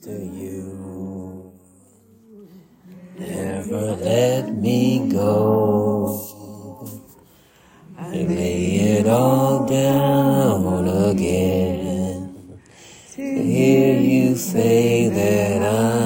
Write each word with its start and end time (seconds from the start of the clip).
to 0.00 0.10
you. 0.10 1.52
Never 3.18 3.96
let 3.96 4.54
me 4.54 5.08
go. 5.10 6.20
I 7.96 8.10
lay 8.10 8.76
it 8.98 9.06
all 9.06 9.66
down 9.66 10.88
again. 11.10 12.60
To 13.12 13.22
hear 13.22 14.00
you 14.00 14.36
say 14.36 15.08
that 15.08 15.62
I'm 15.62 16.03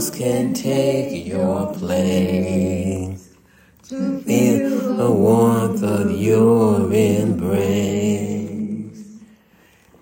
else 0.00 0.08
can 0.08 0.54
take 0.54 1.26
your 1.26 1.74
place. 1.74 3.36
To 3.90 4.20
feel 4.22 4.96
the 4.96 5.10
warmth 5.12 5.82
of 5.82 6.10
your 6.12 6.90
embrace. 6.90 8.40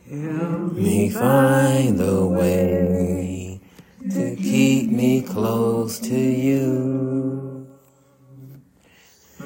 Help 0.08 0.72
me 0.74 1.10
find 1.10 1.98
the 1.98 2.24
way 2.24 3.60
to 4.08 4.36
keep 4.36 4.92
me 4.92 5.22
close 5.22 5.98
to 5.98 6.16
you. 6.16 7.66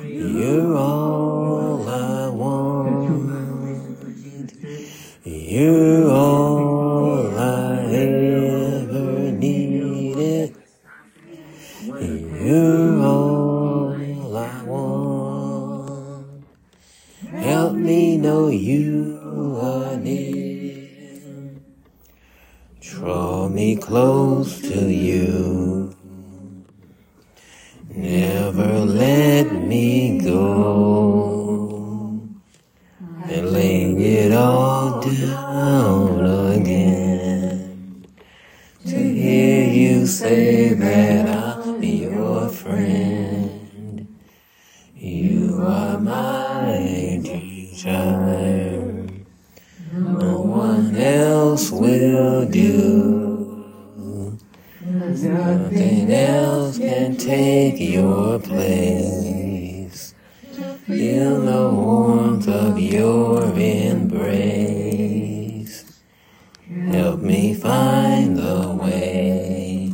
You're 0.04 0.76
all 0.76 1.88
I 1.88 2.28
want. 2.28 2.92
You're 5.24 6.10
all 6.10 6.41
your 58.12 58.38
place. 58.38 60.14
Feel 60.86 61.40
the 61.40 61.64
warmth 61.70 62.48
of 62.48 62.78
your 62.78 63.42
embrace. 63.54 64.82
Help 66.90 67.20
me 67.20 67.54
find 67.54 68.36
the 68.36 68.78
way 68.82 69.92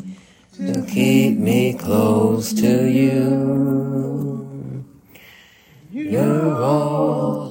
to 0.57 0.83
keep 0.87 1.39
me 1.39 1.75
close 1.75 2.53
to 2.55 2.91
you. 2.91 3.15
You're 5.91 6.63
all 6.63 7.47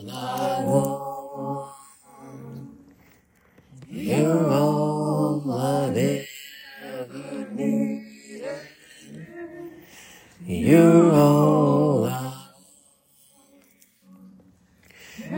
You're 10.67 11.13
all 11.13 12.07
I 12.07 12.43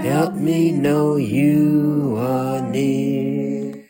Help 0.01 0.33
me 0.33 0.71
know 0.71 1.17
you 1.17 2.15
are 2.17 2.61
near. 2.61 3.85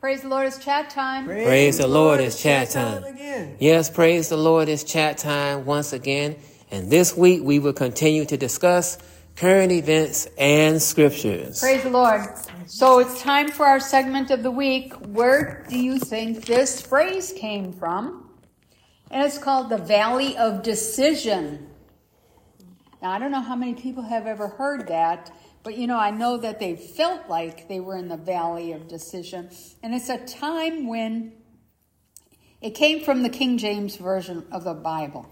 Praise 0.00 0.22
the 0.22 0.28
Lord, 0.28 0.46
it's 0.46 0.56
chat 0.56 0.88
time. 0.88 1.26
Praise 1.26 1.76
the 1.76 1.86
Lord, 1.86 2.20
it's 2.20 2.40
chat 2.40 2.70
time. 2.70 3.04
again. 3.04 3.56
Yes, 3.60 3.90
praise 3.90 4.30
the 4.30 4.38
Lord, 4.38 4.70
it's 4.70 4.82
chat 4.82 5.18
time 5.18 5.66
once 5.66 5.92
again. 5.92 6.36
And 6.70 6.90
this 6.90 7.14
week 7.14 7.42
we 7.42 7.58
will 7.58 7.74
continue 7.74 8.24
to 8.24 8.38
discuss 8.38 8.96
current 9.36 9.72
events 9.72 10.26
and 10.38 10.80
scriptures. 10.80 11.60
Praise 11.60 11.82
the 11.82 11.90
Lord. 11.90 12.22
So 12.64 12.98
it's 12.98 13.20
time 13.20 13.48
for 13.48 13.66
our 13.66 13.80
segment 13.80 14.30
of 14.30 14.42
the 14.42 14.50
week. 14.50 14.94
Where 14.94 15.66
do 15.68 15.78
you 15.78 15.98
think 15.98 16.46
this 16.46 16.80
phrase 16.80 17.34
came 17.36 17.74
from? 17.74 18.23
And 19.10 19.24
it's 19.24 19.38
called 19.38 19.68
the 19.68 19.78
Valley 19.78 20.36
of 20.36 20.62
Decision. 20.62 21.68
Now, 23.02 23.10
I 23.10 23.18
don't 23.18 23.30
know 23.30 23.40
how 23.40 23.56
many 23.56 23.74
people 23.74 24.02
have 24.02 24.26
ever 24.26 24.48
heard 24.48 24.88
that, 24.88 25.30
but 25.62 25.76
you 25.76 25.86
know, 25.86 25.98
I 25.98 26.10
know 26.10 26.38
that 26.38 26.58
they 26.58 26.74
felt 26.74 27.28
like 27.28 27.68
they 27.68 27.80
were 27.80 27.96
in 27.96 28.08
the 28.08 28.16
Valley 28.16 28.72
of 28.72 28.88
Decision. 28.88 29.50
And 29.82 29.94
it's 29.94 30.08
a 30.08 30.18
time 30.18 30.86
when 30.86 31.32
it 32.60 32.70
came 32.70 33.04
from 33.04 33.22
the 33.22 33.28
King 33.28 33.58
James 33.58 33.96
Version 33.96 34.46
of 34.50 34.64
the 34.64 34.72
Bible. 34.72 35.26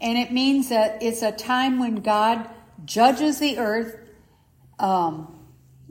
And 0.00 0.18
it 0.18 0.32
means 0.32 0.70
that 0.70 1.02
it's 1.02 1.22
a 1.22 1.30
time 1.30 1.78
when 1.78 1.96
God 1.96 2.50
judges 2.84 3.38
the 3.38 3.58
earth. 3.58 3.96
Um, 4.78 5.38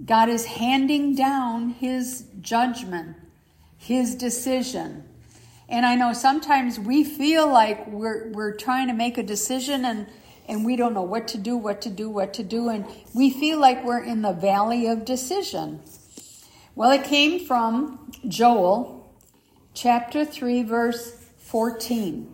God 0.04 0.28
is 0.28 0.46
handing 0.46 1.16
down 1.16 1.70
his 1.70 2.26
judgment, 2.42 3.16
his 3.78 4.16
decision. 4.16 5.06
And 5.74 5.88
I 5.88 5.96
know 5.96 6.14
sometimes 6.14 6.80
we 6.80 7.04
feel 7.04 7.52
like 7.52 7.88
we're, 7.88 8.30
we're 8.30 8.56
trying 8.56 8.90
to 8.90 8.94
make 8.94 9.18
a 9.18 9.24
decision 9.24 9.86
and, 9.86 10.06
and 10.48 10.64
we 10.64 10.76
don't 10.76 10.94
know 10.94 11.02
what 11.02 11.28
to 11.30 11.40
do, 11.40 11.58
what 11.58 11.82
to 11.82 11.90
do, 11.90 12.12
what 12.12 12.32
to 12.36 12.44
do. 12.44 12.70
And 12.70 12.86
we 13.16 13.32
feel 13.32 13.60
like 13.60 13.84
we're 13.84 14.04
in 14.04 14.22
the 14.22 14.34
valley 14.34 14.86
of 14.86 15.04
decision. 15.04 15.82
Well, 16.76 16.92
it 16.92 17.04
came 17.04 17.44
from 17.44 18.12
Joel 18.28 19.12
chapter 19.74 20.24
3, 20.24 20.62
verse 20.62 21.26
14. 21.40 22.32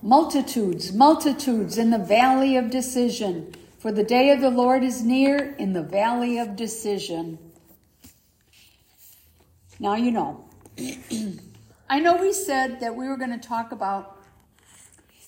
Multitudes, 0.00 0.94
multitudes 0.94 1.76
in 1.76 1.90
the 1.90 1.98
valley 1.98 2.56
of 2.56 2.70
decision, 2.70 3.54
for 3.78 3.92
the 3.92 4.02
day 4.02 4.30
of 4.30 4.40
the 4.40 4.48
Lord 4.48 4.82
is 4.82 5.02
near 5.02 5.54
in 5.58 5.74
the 5.74 5.82
valley 5.82 6.38
of 6.38 6.56
decision. 6.56 7.38
Now 9.78 9.96
you 9.96 10.10
know. 10.10 10.48
I 11.88 12.00
know 12.00 12.16
we 12.16 12.32
said 12.32 12.80
that 12.80 12.94
we 12.96 13.08
were 13.08 13.16
going 13.16 13.38
to 13.38 13.48
talk 13.48 13.72
about 13.72 14.16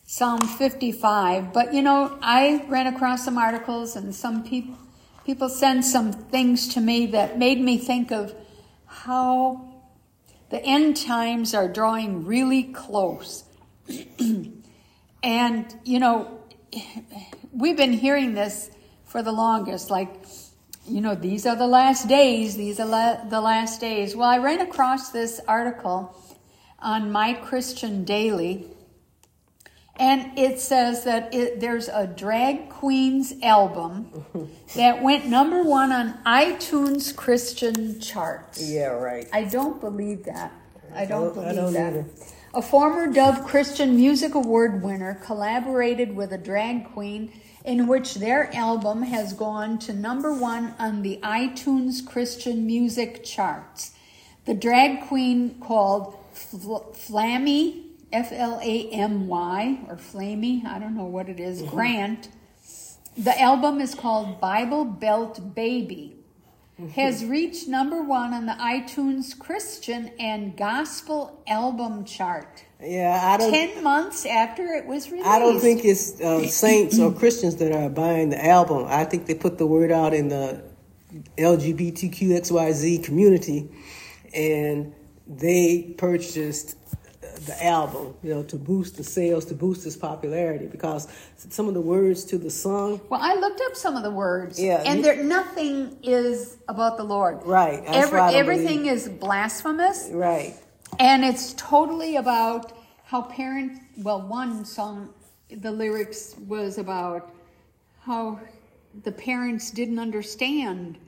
Psalm 0.06 0.40
55, 0.40 1.52
but 1.52 1.74
you 1.74 1.82
know, 1.82 2.18
I 2.22 2.64
ran 2.68 2.86
across 2.86 3.24
some 3.24 3.38
articles 3.38 3.96
and 3.96 4.14
some 4.14 4.44
people 4.44 4.78
people 5.24 5.48
sent 5.48 5.84
some 5.84 6.12
things 6.12 6.68
to 6.74 6.80
me 6.80 7.06
that 7.06 7.38
made 7.38 7.58
me 7.58 7.78
think 7.78 8.12
of 8.12 8.34
how 8.84 9.72
the 10.50 10.62
end 10.62 10.96
times 10.96 11.54
are 11.54 11.66
drawing 11.66 12.26
really 12.26 12.64
close. 12.64 13.44
and 15.22 15.74
you 15.84 15.98
know, 15.98 16.40
we've 17.52 17.76
been 17.76 17.92
hearing 17.92 18.34
this 18.34 18.70
for 19.04 19.22
the 19.22 19.32
longest 19.32 19.90
like 19.90 20.24
you 20.86 21.00
know, 21.00 21.14
these 21.14 21.46
are 21.46 21.56
the 21.56 21.66
last 21.66 22.08
days, 22.08 22.56
these 22.56 22.78
are 22.78 22.86
la- 22.86 23.24
the 23.24 23.40
last 23.40 23.80
days. 23.80 24.14
Well, 24.14 24.28
I 24.28 24.36
ran 24.36 24.60
across 24.60 25.10
this 25.10 25.40
article 25.48 26.14
on 26.84 27.10
My 27.10 27.32
Christian 27.32 28.04
Daily, 28.04 28.66
and 29.96 30.38
it 30.38 30.60
says 30.60 31.04
that 31.04 31.34
it, 31.34 31.60
there's 31.60 31.88
a 31.88 32.06
drag 32.06 32.68
queens 32.68 33.32
album 33.42 34.50
that 34.76 35.02
went 35.02 35.26
number 35.26 35.62
one 35.62 35.90
on 35.92 36.18
iTunes 36.24 37.14
Christian 37.14 38.00
charts. 38.00 38.62
Yeah, 38.62 38.88
right. 38.88 39.26
I 39.32 39.44
don't 39.44 39.80
believe 39.80 40.24
that. 40.24 40.52
I 40.94 41.06
don't 41.06 41.30
I 41.30 41.34
believe 41.34 41.54
don't 41.56 41.72
that. 41.72 41.92
either. 41.92 42.06
A 42.54 42.62
former 42.62 43.12
Dove 43.12 43.44
Christian 43.44 43.96
Music 43.96 44.34
Award 44.34 44.82
winner 44.82 45.20
collaborated 45.24 46.14
with 46.14 46.32
a 46.32 46.38
drag 46.38 46.92
queen 46.92 47.32
in 47.64 47.86
which 47.86 48.16
their 48.16 48.54
album 48.54 49.02
has 49.02 49.32
gone 49.32 49.78
to 49.80 49.92
number 49.92 50.32
one 50.32 50.74
on 50.78 51.02
the 51.02 51.18
iTunes 51.22 52.06
Christian 52.06 52.66
music 52.66 53.24
charts. 53.24 53.92
The 54.44 54.54
drag 54.54 55.08
queen 55.08 55.58
called 55.60 56.16
Flamy, 56.34 57.86
F 58.12 58.32
L 58.32 58.60
A 58.62 58.88
M 58.90 59.26
Y, 59.28 59.80
or 59.88 59.96
Flamy, 59.96 60.62
I 60.66 60.78
don't 60.78 60.96
know 60.96 61.04
what 61.04 61.28
it 61.28 61.40
is, 61.40 61.62
Grant. 61.62 62.28
The 63.16 63.40
album 63.40 63.80
is 63.80 63.94
called 63.94 64.40
Bible 64.40 64.84
Belt 64.84 65.54
Baby. 65.54 66.16
has 66.96 67.24
reached 67.24 67.68
number 67.68 68.02
one 68.02 68.34
on 68.34 68.46
the 68.46 68.52
iTunes 68.54 69.38
Christian 69.38 70.10
and 70.18 70.56
Gospel 70.56 71.40
album 71.46 72.04
chart. 72.04 72.64
Yeah, 72.82 73.20
I 73.22 73.36
don't. 73.36 73.52
Ten 73.52 73.84
months 73.84 74.26
after 74.26 74.64
it 74.74 74.84
was 74.86 75.08
released. 75.10 75.28
I 75.28 75.38
don't 75.38 75.60
think 75.60 75.84
it's 75.84 76.20
uh, 76.20 76.46
saints 76.48 76.98
or 76.98 77.12
Christians 77.12 77.56
that 77.56 77.70
are 77.72 77.88
buying 77.88 78.30
the 78.30 78.44
album. 78.44 78.86
I 78.88 79.04
think 79.04 79.26
they 79.26 79.34
put 79.34 79.58
the 79.58 79.66
word 79.66 79.92
out 79.92 80.12
in 80.12 80.28
the 80.28 80.62
LGBTQXYZ 81.38 83.04
community, 83.04 83.70
and 84.34 84.92
they 85.26 85.94
purchased 85.98 86.76
the 87.46 87.64
album, 87.64 88.14
you 88.22 88.32
know, 88.34 88.42
to 88.44 88.56
boost 88.56 88.96
the 88.96 89.04
sales, 89.04 89.44
to 89.46 89.54
boost 89.54 89.84
its 89.86 89.96
popularity, 89.96 90.66
because 90.66 91.08
some 91.36 91.66
of 91.68 91.74
the 91.74 91.80
words 91.80 92.24
to 92.26 92.38
the 92.38 92.50
song. 92.50 93.00
Well, 93.08 93.20
I 93.22 93.34
looked 93.34 93.60
up 93.66 93.74
some 93.76 93.96
of 93.96 94.02
the 94.02 94.10
words, 94.10 94.60
Yeah, 94.60 94.82
and 94.86 95.04
there 95.04 95.22
nothing 95.22 95.96
is 96.02 96.56
about 96.68 96.96
the 96.96 97.04
Lord. 97.04 97.40
Right, 97.44 97.82
Every, 97.86 98.18
why 98.18 98.28
I 98.28 98.30
don't 98.32 98.40
everything 98.40 98.78
believe- 98.84 98.92
is 98.92 99.08
blasphemous, 99.08 100.10
Right. 100.12 100.54
and 100.98 101.24
it's 101.24 101.54
totally 101.54 102.16
about 102.16 102.72
how 103.04 103.22
parents. 103.22 103.80
Well, 103.98 104.22
one 104.22 104.64
song, 104.64 105.10
the 105.50 105.70
lyrics 105.72 106.36
was 106.46 106.78
about 106.78 107.30
how 108.02 108.38
the 109.02 109.12
parents 109.12 109.70
didn't 109.70 109.98
understand 109.98 110.98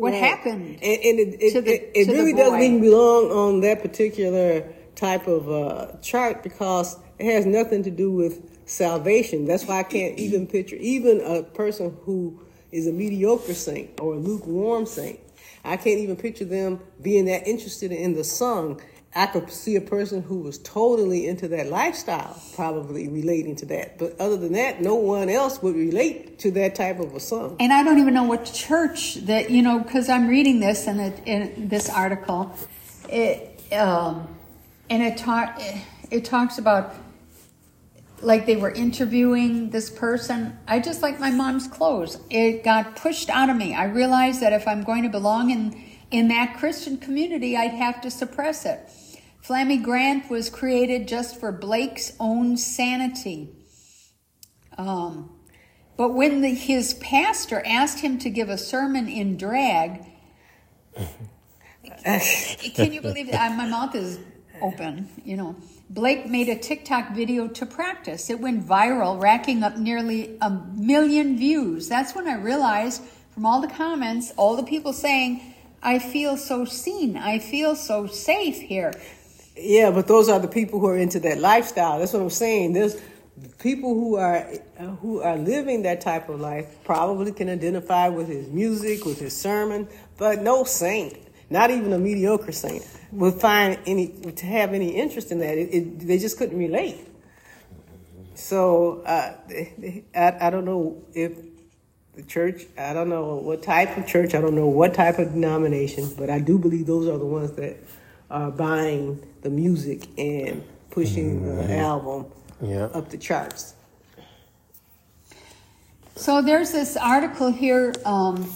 what 0.00 0.12
happened. 0.14 0.78
And, 0.82 0.82
and 0.82 1.18
it, 1.18 1.36
it, 1.40 1.52
to 1.52 1.60
the- 1.62 1.74
it, 1.74 1.90
it 2.08 2.12
really 2.12 2.32
doesn't 2.32 2.60
even 2.62 2.80
belong 2.80 3.30
on 3.30 3.60
that 3.60 3.82
particular 3.82 4.72
type 4.94 5.26
of 5.26 5.50
uh, 5.50 5.96
chart 6.00 6.42
because 6.42 6.96
it 7.18 7.32
has 7.32 7.46
nothing 7.46 7.82
to 7.84 7.90
do 7.90 8.10
with 8.10 8.42
salvation. 8.68 9.44
That's 9.46 9.64
why 9.66 9.80
I 9.80 9.82
can't 9.82 10.18
even 10.18 10.46
picture 10.46 10.76
even 10.76 11.20
a 11.20 11.42
person 11.42 11.96
who 12.02 12.40
is 12.72 12.86
a 12.86 12.92
mediocre 12.92 13.54
saint 13.54 14.00
or 14.00 14.14
a 14.14 14.18
lukewarm 14.18 14.86
saint. 14.86 15.20
I 15.64 15.76
can't 15.76 15.98
even 15.98 16.16
picture 16.16 16.44
them 16.44 16.80
being 17.02 17.24
that 17.26 17.46
interested 17.46 17.90
in 17.92 18.14
the 18.14 18.24
song. 18.24 18.80
I 19.16 19.26
could 19.26 19.50
see 19.50 19.76
a 19.76 19.80
person 19.80 20.22
who 20.22 20.40
was 20.40 20.58
totally 20.58 21.26
into 21.26 21.48
that 21.48 21.68
lifestyle 21.68 22.40
probably 22.54 23.08
relating 23.08 23.56
to 23.56 23.66
that. 23.66 23.98
But 23.98 24.20
other 24.20 24.36
than 24.36 24.52
that, 24.52 24.82
no 24.82 24.96
one 24.96 25.30
else 25.30 25.62
would 25.62 25.74
relate 25.74 26.38
to 26.40 26.50
that 26.52 26.74
type 26.74 27.00
of 27.00 27.14
a 27.14 27.20
song. 27.20 27.56
and 27.58 27.72
I 27.72 27.82
don't 27.82 27.98
even 27.98 28.12
know 28.12 28.24
what 28.24 28.44
church 28.44 29.14
that 29.26 29.50
you 29.50 29.62
know 29.62 29.78
because 29.78 30.10
I'm 30.10 30.28
reading 30.28 30.60
this 30.60 30.86
and 30.86 31.00
in 31.26 31.68
this 31.68 31.88
article, 31.88 32.54
it 33.08 33.62
um, 33.72 34.28
and 34.90 35.02
it 35.02 35.16
talk 35.16 35.60
it 36.10 36.24
talks 36.26 36.58
about 36.58 36.94
like 38.20 38.44
they 38.44 38.56
were 38.56 38.70
interviewing 38.70 39.70
this 39.70 39.88
person. 39.88 40.58
I 40.68 40.78
just 40.80 41.00
like 41.00 41.18
my 41.18 41.30
mom's 41.30 41.68
clothes. 41.68 42.18
It 42.28 42.64
got 42.64 42.96
pushed 42.96 43.30
out 43.30 43.48
of 43.48 43.56
me. 43.56 43.74
I 43.74 43.84
realized 43.84 44.40
that 44.42 44.52
if 44.52 44.68
I'm 44.68 44.84
going 44.84 45.04
to 45.04 45.08
belong 45.08 45.50
in 45.50 45.82
in 46.10 46.28
that 46.28 46.56
Christian 46.58 46.98
community, 46.98 47.56
I'd 47.56 47.72
have 47.72 48.02
to 48.02 48.10
suppress 48.10 48.66
it. 48.66 48.80
Flamy 49.46 49.76
Grant 49.76 50.28
was 50.28 50.50
created 50.50 51.06
just 51.06 51.38
for 51.38 51.52
Blake's 51.52 52.12
own 52.18 52.56
sanity. 52.56 53.48
Um, 54.76 55.38
but 55.96 56.14
when 56.14 56.40
the, 56.40 56.48
his 56.48 56.94
pastor 56.94 57.62
asked 57.64 58.00
him 58.00 58.18
to 58.18 58.28
give 58.28 58.48
a 58.48 58.58
sermon 58.58 59.06
in 59.06 59.36
drag, 59.36 60.04
can 62.04 62.92
you 62.92 63.00
believe 63.00 63.30
that? 63.30 63.56
My 63.56 63.68
mouth 63.68 63.94
is 63.94 64.18
open, 64.60 65.08
you 65.24 65.36
know. 65.36 65.54
Blake 65.90 66.26
made 66.26 66.48
a 66.48 66.58
TikTok 66.58 67.14
video 67.14 67.46
to 67.46 67.64
practice. 67.64 68.28
It 68.28 68.40
went 68.40 68.66
viral, 68.66 69.22
racking 69.22 69.62
up 69.62 69.76
nearly 69.76 70.36
a 70.40 70.50
million 70.50 71.38
views. 71.38 71.88
That's 71.88 72.16
when 72.16 72.26
I 72.26 72.34
realized 72.34 73.00
from 73.30 73.46
all 73.46 73.60
the 73.60 73.68
comments, 73.68 74.32
all 74.36 74.56
the 74.56 74.64
people 74.64 74.92
saying, 74.92 75.54
I 75.84 76.00
feel 76.00 76.36
so 76.36 76.64
seen. 76.64 77.16
I 77.16 77.38
feel 77.38 77.76
so 77.76 78.08
safe 78.08 78.60
here. 78.60 78.92
Yeah, 79.56 79.90
but 79.90 80.06
those 80.06 80.28
are 80.28 80.38
the 80.38 80.48
people 80.48 80.80
who 80.80 80.86
are 80.86 80.96
into 80.96 81.18
that 81.20 81.38
lifestyle. 81.38 81.98
That's 81.98 82.12
what 82.12 82.22
I'm 82.22 82.30
saying. 82.30 82.74
There's 82.74 83.00
people 83.58 83.94
who 83.94 84.16
are 84.16 84.46
who 85.00 85.22
are 85.22 85.36
living 85.36 85.82
that 85.82 86.00
type 86.00 86.28
of 86.28 86.40
life 86.40 86.66
probably 86.84 87.32
can 87.32 87.48
identify 87.48 88.08
with 88.08 88.28
his 88.28 88.48
music, 88.48 89.04
with 89.04 89.18
his 89.18 89.34
sermon, 89.36 89.88
but 90.18 90.42
no 90.42 90.64
saint, 90.64 91.16
not 91.48 91.70
even 91.70 91.92
a 91.92 91.98
mediocre 91.98 92.52
saint, 92.52 92.86
would 93.12 93.34
find 93.34 93.78
any 93.86 94.08
to 94.08 94.46
have 94.46 94.74
any 94.74 94.90
interest 94.90 95.32
in 95.32 95.38
that. 95.38 95.56
It, 95.56 95.74
it, 95.74 96.00
they 96.00 96.18
just 96.18 96.36
couldn't 96.36 96.58
relate. 96.58 96.98
So 98.34 99.02
uh, 99.06 99.32
I, 100.14 100.36
I 100.40 100.50
don't 100.50 100.66
know 100.66 101.02
if 101.14 101.32
the 102.14 102.22
church. 102.22 102.64
I 102.76 102.92
don't 102.92 103.08
know 103.08 103.36
what 103.36 103.62
type 103.62 103.96
of 103.96 104.06
church. 104.06 104.34
I 104.34 104.40
don't 104.40 104.54
know 104.54 104.68
what 104.68 104.94
type 104.94 105.18
of 105.18 105.32
denomination, 105.32 106.12
but 106.18 106.28
I 106.28 106.40
do 106.40 106.58
believe 106.58 106.86
those 106.86 107.08
are 107.08 107.18
the 107.18 107.26
ones 107.26 107.52
that 107.52 107.76
are 108.30 108.50
buying 108.50 109.22
the 109.42 109.50
music 109.50 110.08
and 110.18 110.64
pushing 110.90 111.44
the 111.44 111.76
album 111.78 112.26
Yeah. 112.60 112.84
up 112.86 113.10
the 113.10 113.18
charts. 113.18 113.74
So 116.16 116.40
there's 116.40 116.72
this 116.72 116.96
article 116.96 117.52
here 117.52 117.92
um, 118.04 118.50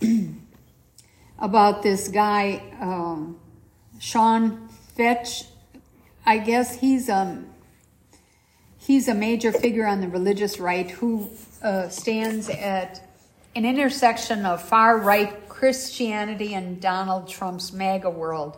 about 1.38 1.82
this 1.82 2.08
guy, 2.08 2.62
um, 2.80 3.38
Sean 3.98 4.68
Fetch. 4.96 5.44
I 6.26 6.38
guess 6.38 6.78
he's 6.78 7.10
um 7.10 7.46
he's 8.78 9.08
a 9.08 9.14
major 9.14 9.52
figure 9.52 9.86
on 9.86 10.00
the 10.00 10.08
religious 10.08 10.58
right 10.60 10.90
who 10.90 11.28
uh, 11.62 11.88
stands 11.88 12.48
at 12.48 13.02
an 13.56 13.64
intersection 13.64 14.46
of 14.46 14.62
far 14.62 14.98
right 14.98 15.48
Christianity 15.48 16.54
and 16.54 16.80
Donald 16.80 17.28
Trump's 17.28 17.72
MAGA 17.72 18.08
world. 18.10 18.56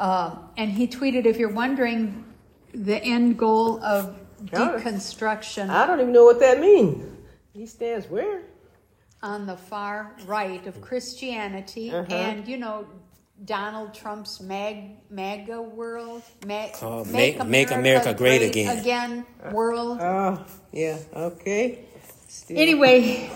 Uh, 0.00 0.34
and 0.56 0.70
he 0.72 0.86
tweeted, 0.88 1.26
"If 1.26 1.36
you're 1.38 1.52
wondering, 1.52 2.24
the 2.72 2.96
end 3.04 3.38
goal 3.38 3.84
of 3.84 4.16
deconstruction." 4.44 5.68
I 5.68 5.86
don't 5.86 6.00
even 6.00 6.12
know 6.12 6.24
what 6.24 6.40
that 6.40 6.58
means. 6.58 7.04
He 7.52 7.66
stands 7.66 8.08
where? 8.08 8.40
on 9.22 9.44
the 9.44 9.56
far 9.56 10.16
right 10.24 10.66
of 10.66 10.80
Christianity 10.80 11.90
Uh-huh. 11.90 12.14
and 12.14 12.48
you 12.48 12.56
know 12.56 12.86
Donald 13.44 13.92
Trump's 13.92 14.40
mag 14.40 14.76
MAGA 15.10 15.60
world, 15.60 16.22
mag, 16.46 16.72
Called 16.72 17.06
Make- 17.08 17.44
Make 17.44 17.70
America 17.70 18.14
Great 18.14 18.40
Again. 18.40 18.78
again 18.78 19.26
world. 19.52 19.98
Oh, 20.00 20.42
yeah. 20.72 20.96
Okay. 21.14 21.80
Still- 22.28 22.58
Anyway, 22.58 23.28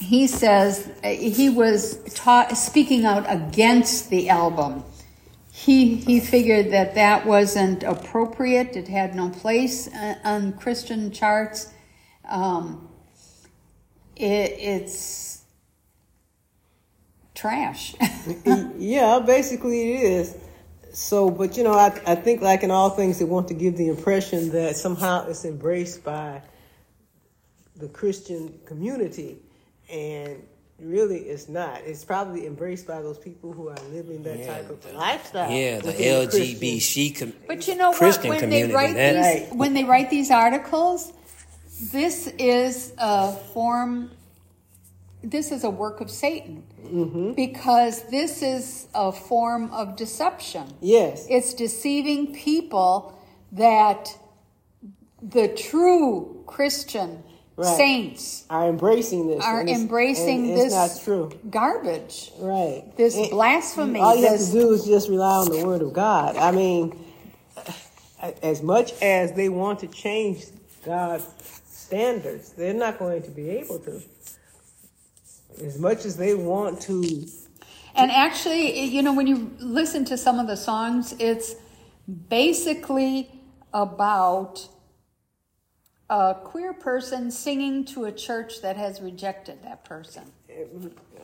he 0.00 0.26
says 0.26 0.88
uh, 1.04 1.08
he 1.08 1.48
was 1.50 1.98
taught 2.14 2.56
speaking 2.56 3.04
out 3.04 3.24
against 3.28 4.10
the 4.10 4.28
album. 4.28 4.82
He 5.56 5.94
he 5.94 6.18
figured 6.18 6.72
that 6.72 6.96
that 6.96 7.26
wasn't 7.26 7.84
appropriate. 7.84 8.74
It 8.74 8.88
had 8.88 9.14
no 9.14 9.30
place 9.30 9.86
uh, 9.86 10.16
on 10.24 10.54
Christian 10.54 11.12
charts. 11.12 11.72
Um, 12.28 12.88
it, 14.16 14.56
it's 14.58 15.44
trash. 17.36 17.94
yeah, 18.78 19.20
basically 19.24 19.92
it 19.92 20.02
is. 20.02 20.36
So, 20.92 21.30
but 21.30 21.56
you 21.56 21.62
know, 21.62 21.74
I, 21.74 22.00
I 22.04 22.16
think 22.16 22.42
like 22.42 22.64
in 22.64 22.72
all 22.72 22.90
things, 22.90 23.20
they 23.20 23.24
want 23.24 23.46
to 23.46 23.54
give 23.54 23.76
the 23.76 23.86
impression 23.86 24.50
that 24.50 24.74
somehow 24.74 25.28
it's 25.28 25.44
embraced 25.44 26.02
by 26.02 26.42
the 27.76 27.86
Christian 27.86 28.58
community, 28.66 29.38
and 29.88 30.42
really 30.80 31.18
it's 31.18 31.48
not. 31.48 31.80
It's 31.84 32.04
probably 32.04 32.46
embraced 32.46 32.86
by 32.86 33.00
those 33.02 33.18
people 33.18 33.52
who 33.52 33.68
are 33.68 33.76
living 33.92 34.22
that 34.24 34.38
Yeah, 34.38 34.46
type 34.58 34.70
of 34.70 34.82
the- 34.82 34.92
lifestyle. 34.92 35.50
Yeah, 35.50 35.78
the 35.80 35.86
within 35.88 36.28
LGBT 36.28 37.10
com- 37.18 37.32
But 37.46 37.66
you 37.68 37.76
know 37.76 37.92
Christian 37.92 38.28
what? 38.30 38.40
When 38.40 38.50
they 38.50 38.62
community. 38.62 38.74
write 38.74 38.94
that, 38.94 39.12
these, 39.14 39.42
Right. 39.50 39.56
when 39.56 39.74
they 39.74 39.84
write 39.84 40.10
these 40.10 40.30
articles, 40.30 41.12
this 41.92 42.28
is 42.38 42.92
a 42.98 43.32
form. 43.32 44.10
This 45.22 45.50
is 45.52 45.64
a 45.64 45.70
work 45.70 46.00
of 46.02 46.10
Satan 46.10 46.64
Mm-hmm. 46.84 47.32
because 47.32 48.02
this 48.10 48.42
is 48.42 48.88
a 48.94 49.10
form 49.10 49.72
of 49.72 49.96
deception. 49.96 50.64
Yes. 50.82 51.26
It's 51.30 51.54
deceiving 51.54 52.34
people 52.34 53.14
that 53.52 54.14
the 55.22 55.48
true 55.48 56.42
Christian 56.46 57.22
Right. 57.56 57.76
saints 57.76 58.44
are 58.50 58.68
embracing 58.68 59.28
this. 59.28 59.44
are 59.44 59.64
embracing 59.66 60.54
this 60.54 60.72
not 60.72 61.00
true. 61.04 61.30
garbage. 61.50 62.32
Right. 62.38 62.84
This 62.96 63.16
And 63.16 63.30
blasphemy, 63.30 64.00
All 64.00 64.16
you 64.16 64.26
have 64.28 64.40
to 64.40 64.52
do 64.52 64.72
is 64.72 64.84
just 64.84 65.08
rely 65.08 65.36
on 65.36 65.50
the 65.50 65.64
word 65.64 65.82
of 65.82 65.92
God. 65.92 66.36
I 66.36 66.50
mean, 66.50 66.98
as 68.42 68.62
much 68.62 68.92
as 69.02 69.32
they 69.32 69.48
want 69.48 69.80
to 69.80 69.86
change 69.86 70.46
God's 70.84 71.26
standards, 71.66 72.50
they're 72.52 72.74
not 72.74 72.98
going 72.98 73.22
to 73.22 73.30
be 73.30 73.50
able 73.50 73.78
to. 73.80 74.02
As 75.62 75.78
much 75.78 76.04
as 76.04 76.16
they 76.16 76.34
want 76.34 76.80
to, 76.82 77.28
And 77.94 78.10
actually, 78.10 78.84
you 78.86 79.02
know, 79.02 79.12
when 79.14 79.28
you 79.28 79.52
listen 79.60 80.04
to 80.06 80.16
some 80.18 80.40
of 80.40 80.48
the 80.48 80.56
songs, 80.56 81.14
it's 81.20 81.54
basically 82.28 83.30
about 83.72 84.68
a 86.10 86.36
queer 86.44 86.72
person 86.72 87.30
singing 87.30 87.84
to 87.86 88.04
a 88.04 88.12
church 88.12 88.60
that 88.62 88.76
has 88.76 89.00
rejected 89.00 89.62
that 89.62 89.84
person. 89.84 90.24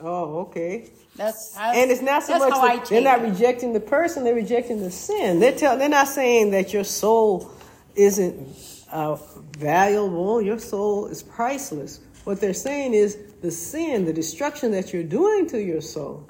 Oh, 0.01 0.41
okay. 0.41 0.91
That's 1.17 1.55
how, 1.55 1.73
And 1.73 1.91
it's 1.91 2.01
not 2.01 2.23
so 2.23 2.39
much 2.39 2.53
that 2.53 2.89
they're 2.89 3.03
not 3.03 3.21
it. 3.21 3.31
rejecting 3.31 3.73
the 3.73 3.81
person; 3.81 4.25
they're 4.25 4.35
rejecting 4.35 4.81
the 4.81 4.91
sin. 4.91 5.41
They're 5.41 5.57
tell, 5.57 5.77
they're 5.77 5.89
not 5.89 6.09
saying 6.09 6.53
that 6.53 6.73
your 6.73 6.85
soul 6.85 7.53
isn't 7.95 8.85
uh, 8.91 9.17
valuable. 9.59 10.41
Your 10.41 10.59
soul 10.59 11.07
is 11.07 11.23
priceless. 11.23 12.01
What 12.25 12.41
they're 12.41 12.55
saying 12.55 12.95
is 12.95 13.19
the 13.43 13.51
sin, 13.51 14.07
the 14.07 14.13
destruction 14.13 14.73
that 14.73 14.93
you're 14.93 15.03
doing 15.03 15.49
to 15.51 15.63
your 15.63 15.81
soul, 15.83 16.27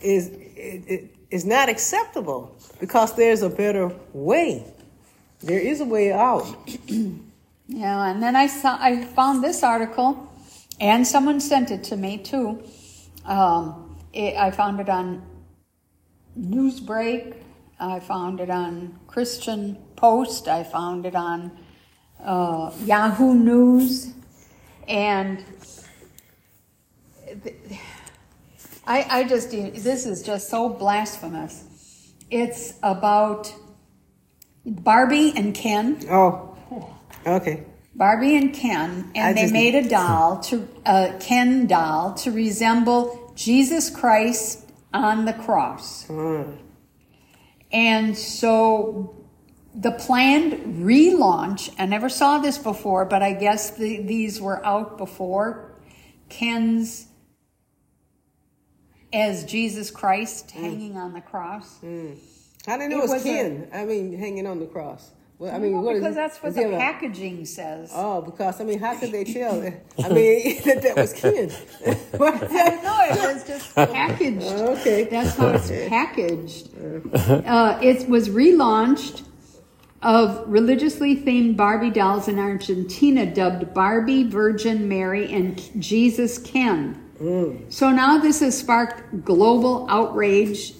is 0.00 0.28
it, 0.28 0.84
it, 0.86 1.16
is 1.30 1.44
not 1.44 1.68
acceptable 1.68 2.54
because 2.80 3.14
there's 3.16 3.42
a 3.42 3.50
better 3.50 3.90
way. 4.12 4.64
There 5.40 5.58
is 5.58 5.80
a 5.80 5.84
way 5.84 6.12
out. 6.12 6.46
Yeah, 7.66 8.10
and 8.10 8.22
then 8.22 8.36
I 8.36 8.46
saw 8.46 8.76
I 8.80 9.04
found 9.04 9.42
this 9.42 9.62
article, 9.62 10.30
and 10.80 11.06
someone 11.06 11.40
sent 11.40 11.70
it 11.70 11.82
to 11.84 11.96
me 11.96 12.18
too. 12.18 12.62
Um, 13.24 13.96
it, 14.12 14.36
I 14.36 14.50
found 14.50 14.80
it 14.80 14.88
on 14.88 15.22
Newsbreak. 16.38 17.36
I 17.80 18.00
found 18.00 18.40
it 18.40 18.50
on 18.50 18.98
Christian 19.06 19.78
Post. 19.96 20.46
I 20.46 20.62
found 20.62 21.06
it 21.06 21.14
on 21.14 21.52
uh, 22.22 22.70
Yahoo 22.84 23.34
News, 23.34 24.12
and 24.86 25.42
I, 28.86 29.06
I 29.08 29.24
just 29.24 29.50
this 29.50 30.04
is 30.04 30.22
just 30.22 30.50
so 30.50 30.68
blasphemous. 30.68 31.64
It's 32.30 32.74
about 32.82 33.52
Barbie 34.66 35.32
and 35.34 35.54
Ken. 35.54 35.98
Oh, 36.10 36.53
okay. 37.26 37.64
Barbie 37.96 38.36
and 38.36 38.52
Ken, 38.52 39.10
and 39.14 39.24
I 39.28 39.32
they 39.32 39.42
just- 39.42 39.52
made 39.52 39.74
a 39.74 39.88
doll 39.88 40.40
to 40.40 40.68
a 40.84 41.14
Ken 41.20 41.66
doll 41.66 42.14
to 42.14 42.30
resemble 42.32 43.32
Jesus 43.36 43.88
Christ 43.90 44.68
on 44.92 45.24
the 45.24 45.32
cross. 45.32 46.06
Mm. 46.06 46.58
And 47.72 48.16
so 48.16 49.14
the 49.74 49.90
planned 49.92 50.84
relaunch, 50.84 51.70
I 51.78 51.86
never 51.86 52.08
saw 52.08 52.38
this 52.38 52.58
before, 52.58 53.04
but 53.04 53.22
I 53.22 53.32
guess 53.32 53.70
the, 53.70 54.02
these 54.02 54.40
were 54.40 54.64
out 54.64 54.98
before. 54.98 55.72
Ken's 56.28 57.06
as 59.12 59.44
Jesus 59.44 59.90
Christ 59.90 60.48
Mm. 60.48 60.60
hanging 60.60 60.96
on 60.96 61.12
the 61.12 61.20
cross. 61.20 61.78
I 61.82 62.76
didn't 62.78 62.90
know 62.90 62.98
It 62.98 63.02
was 63.02 63.10
was 63.12 63.22
Ken? 63.22 63.68
I 63.72 63.84
mean, 63.84 64.16
hanging 64.18 64.46
on 64.46 64.58
the 64.60 64.66
cross. 64.66 65.10
Well, 65.38 65.52
I 65.54 65.58
mean, 65.58 65.82
what 65.82 65.96
is 65.96 66.00
because 66.02 66.12
it? 66.14 66.16
that's 66.16 66.42
what 66.42 66.54
the 66.54 66.74
a- 66.74 66.78
packaging 66.78 67.44
says. 67.44 67.90
Oh, 67.94 68.22
because 68.22 68.60
I 68.60 68.64
mean, 68.64 68.78
how 68.78 68.96
could 68.96 69.10
they 69.12 69.24
tell? 69.38 69.54
I 69.56 70.08
mean, 70.08 70.62
that 70.64 70.82
that 70.82 70.96
was 70.96 71.12
Ken. 71.12 71.34
no, 71.86 72.98
it 73.02 73.34
was 73.34 73.44
just 73.46 73.74
packaged. 73.74 74.42
okay. 74.46 75.04
That's 75.04 75.36
how 75.36 75.48
it's 75.48 75.70
packaged. 75.88 76.68
Uh, 77.46 77.78
it 77.82 78.08
was 78.08 78.28
relaunched 78.28 79.22
of 80.02 80.44
religiously 80.46 81.16
themed 81.16 81.56
Barbie 81.56 81.90
dolls 81.90 82.28
in 82.28 82.38
Argentina 82.38 83.26
dubbed 83.26 83.72
Barbie, 83.74 84.22
Virgin 84.22 84.86
Mary, 84.88 85.32
and 85.32 85.60
Jesus 85.82 86.38
Ken. 86.38 87.00
So 87.70 87.90
now 87.90 88.18
this 88.18 88.40
has 88.40 88.56
sparked 88.58 89.24
global 89.24 89.86
outrage. 89.88 90.74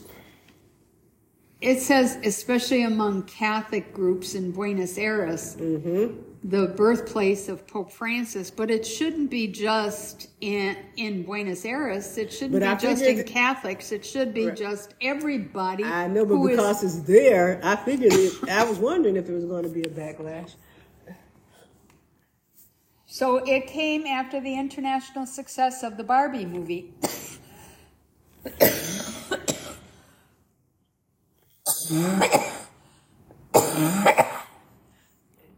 It 1.64 1.80
says, 1.80 2.18
especially 2.22 2.82
among 2.82 3.22
Catholic 3.22 3.94
groups 3.94 4.34
in 4.34 4.50
Buenos 4.52 4.98
Aires, 4.98 5.56
mm-hmm. 5.56 6.14
the 6.46 6.66
birthplace 6.66 7.48
of 7.48 7.66
Pope 7.66 7.90
Francis, 7.90 8.50
but 8.50 8.70
it 8.70 8.86
shouldn't 8.86 9.30
be 9.30 9.46
just 9.46 10.28
in 10.42 10.76
in 10.98 11.22
Buenos 11.22 11.64
Aires. 11.64 12.18
It 12.18 12.30
shouldn't 12.30 12.52
But 12.52 12.60
be 12.60 12.66
I 12.66 12.74
just 12.74 13.02
in 13.02 13.16
that- 13.16 13.26
Catholics. 13.26 13.92
It 13.92 14.04
should 14.04 14.34
be 14.34 14.48
Right. 14.48 14.56
just 14.58 14.92
everybody. 15.00 15.84
I 15.84 16.06
know, 16.06 16.26
but 16.26 16.34
who 16.34 16.48
is- 16.48 16.56
because 16.58 16.84
it's 16.84 16.98
there, 17.06 17.60
I 17.64 17.76
figured 17.76 18.12
it. 18.12 18.34
I 18.50 18.64
was 18.68 18.78
wondering 18.78 19.16
if 19.16 19.24
there 19.24 19.34
was 19.34 19.46
going 19.46 19.62
to 19.62 19.70
be 19.70 19.80
a 19.84 19.88
backlash. 19.88 20.50
so 23.06 23.36
it 23.38 23.66
came 23.66 24.04
after 24.06 24.38
the 24.38 24.52
international 24.54 25.24
success 25.24 25.82
of 25.82 25.96
the 25.96 26.04
Barbie 26.04 26.44
movie. 26.44 26.92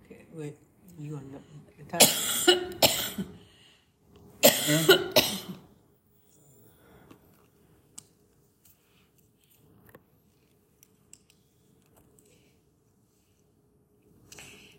Okay, 0.05 0.27
wait, 0.35 0.57
you 0.99 1.13
want 1.15 1.27
to 1.33 1.99
type? 1.99 2.09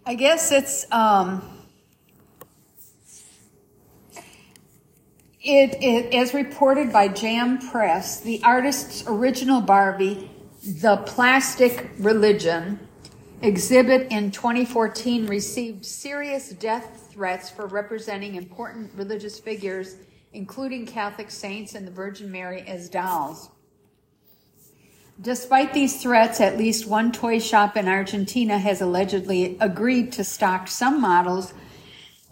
I 0.07 0.15
guess 0.15 0.53
it's 0.53 0.89
um, 0.89 1.41
it, 5.41 5.75
it 5.83 6.13
as 6.13 6.33
reported 6.33 6.93
by 6.93 7.09
Jam 7.09 7.59
Press, 7.59 8.21
the 8.21 8.41
artist's 8.41 9.03
original 9.05 9.59
Barbie, 9.59 10.31
The 10.63 11.03
Plastic 11.05 11.91
Religion, 11.99 12.79
exhibit 13.41 14.09
in 14.09 14.31
2014 14.31 15.27
received 15.27 15.85
serious 15.85 16.51
death 16.51 17.09
threats 17.11 17.49
for 17.49 17.67
representing 17.67 18.35
important 18.35 18.89
religious 18.95 19.37
figures, 19.37 19.97
including 20.31 20.85
Catholic 20.85 21.29
saints 21.29 21.75
and 21.75 21.85
the 21.85 21.91
Virgin 21.91 22.31
Mary 22.31 22.61
as 22.61 22.87
dolls. 22.87 23.49
Despite 25.19 25.73
these 25.73 26.01
threats, 26.01 26.39
at 26.39 26.59
least 26.59 26.87
one 26.87 27.11
toy 27.11 27.39
shop 27.39 27.75
in 27.75 27.87
Argentina 27.87 28.59
has 28.59 28.81
allegedly 28.81 29.57
agreed 29.59 30.11
to 30.13 30.23
stock 30.23 30.67
some 30.67 31.01
models 31.01 31.55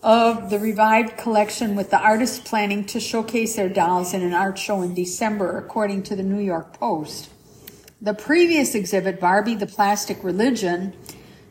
of 0.03 0.51
the 0.51 0.59
revived 0.59 1.17
collection 1.17 1.75
with 1.75 1.89
the 1.89 1.97
artists 1.99 2.37
planning 2.37 2.85
to 2.85 2.99
showcase 2.99 3.55
their 3.55 3.69
dolls 3.69 4.13
in 4.13 4.21
an 4.21 4.33
art 4.33 4.59
show 4.59 4.83
in 4.83 4.93
December, 4.93 5.57
according 5.57 6.03
to 6.03 6.15
the 6.15 6.21
New 6.21 6.39
York 6.39 6.77
Post. 6.77 7.31
The 7.99 8.13
previous 8.13 8.75
exhibit, 8.75 9.19
Barbie 9.19 9.55
the 9.55 9.65
Plastic 9.65 10.23
Religion, 10.23 10.93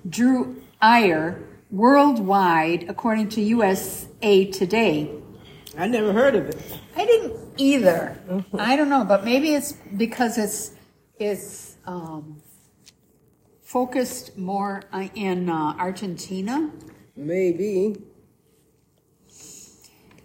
drew 0.08 0.62
ire 0.80 1.42
worldwide, 1.72 2.88
according 2.88 3.30
to 3.30 3.40
USA 3.40 4.44
Today. 4.52 5.10
I 5.76 5.88
never 5.88 6.12
heard 6.12 6.36
of 6.36 6.48
it. 6.48 6.80
I 6.96 7.04
didn't 7.04 7.36
either. 7.56 8.16
Mm-hmm. 8.28 8.56
I 8.60 8.76
don't 8.76 8.88
know, 8.88 9.04
but 9.04 9.24
maybe 9.24 9.52
it's 9.52 9.72
because 9.96 10.38
it's 10.38 10.70
it's 11.18 11.76
um, 11.86 12.42
focused 13.62 14.36
more 14.36 14.82
uh, 14.92 15.08
in 15.14 15.48
uh, 15.48 15.74
Argentina. 15.78 16.70
Maybe. 17.16 17.96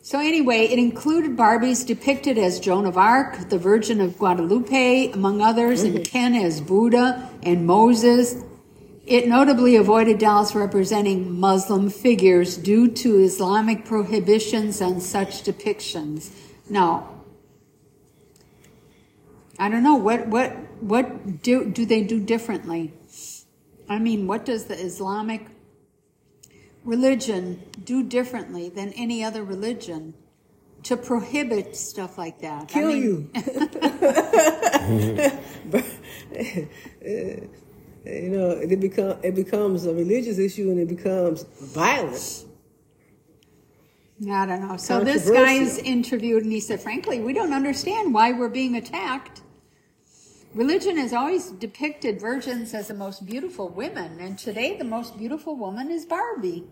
So 0.02 0.20
anyway, 0.20 0.62
it 0.66 0.80
included 0.80 1.38
Barbies 1.38 1.86
depicted 1.86 2.40
as 2.40 2.60
Joan 2.60 2.88
of 2.88 2.98
Arc, 2.98 3.50
the 3.50 3.60
Virgin 3.60 4.02
of 4.02 4.18
Guadalupe, 4.18 5.12
among 5.12 5.40
others, 5.40 5.84
and 5.84 6.04
Ken 6.04 6.34
as 6.34 6.62
Buddha 6.62 7.30
and 7.44 7.68
Moses. 7.68 8.44
It 9.06 9.28
notably 9.28 9.76
avoided 9.76 10.18
dolls 10.18 10.56
representing 10.56 11.40
Muslim 11.40 11.92
figures 11.92 12.58
due 12.58 12.88
to 12.88 13.18
Islamic 13.18 13.86
prohibitions 13.86 14.82
on 14.82 15.00
such 15.00 15.44
depictions. 15.44 16.32
Now, 16.70 17.22
I 19.60 19.70
don't 19.70 19.84
know 19.84 19.96
what 19.96 20.28
what 20.28 20.56
what 20.82 21.42
do 21.42 21.66
do 21.66 21.86
they 21.86 22.04
do 22.04 22.20
differently? 22.20 22.94
I 23.88 24.00
mean, 24.00 24.28
what 24.28 24.46
does 24.46 24.66
the 24.66 24.80
Islamic 24.80 25.48
religion 26.84 27.64
do 27.84 28.04
differently 28.04 28.70
than 28.70 28.94
any 28.94 29.24
other 29.24 29.44
religion 29.44 30.14
to 30.84 30.96
prohibit 30.96 31.76
stuff 31.76 32.18
like 32.18 32.40
that? 32.42 32.64
I 32.64 32.66
Kill 32.66 32.88
mean, 32.88 33.04
you. 33.04 33.30
Uh, 37.20 37.48
you 38.06 38.30
know, 38.30 38.52
it 38.52 38.80
become 38.80 39.18
it 39.24 39.36
becomes 39.36 39.86
a 39.86 39.94
religious 39.94 40.38
issue 40.38 40.72
and 40.72 40.80
it 40.80 40.88
becomes 40.88 41.44
violent. 41.62 42.46
I 44.30 44.46
don't 44.46 44.68
know. 44.68 44.78
So 44.78 45.04
this 45.04 45.30
guy 45.30 45.54
is 45.54 45.78
interviewed 45.78 46.44
and 46.44 46.52
he 46.52 46.60
said, 46.60 46.82
frankly, 46.82 47.22
we 47.22 47.34
don't 47.34 47.54
understand 47.54 48.14
why 48.14 48.34
we're 48.34 48.50
being 48.50 48.76
attacked. 48.76 49.42
Religion 50.54 50.98
has 50.98 51.14
always 51.14 51.52
depicted 51.52 52.20
virgins 52.20 52.74
as 52.74 52.88
the 52.88 52.94
most 52.94 53.26
beautiful 53.26 53.70
women, 53.70 54.20
and 54.20 54.38
today 54.38 54.76
the 54.78 54.84
most 54.84 55.18
beautiful 55.18 55.56
woman 55.56 55.92
is 55.92 56.06
Barbie. 56.06 56.64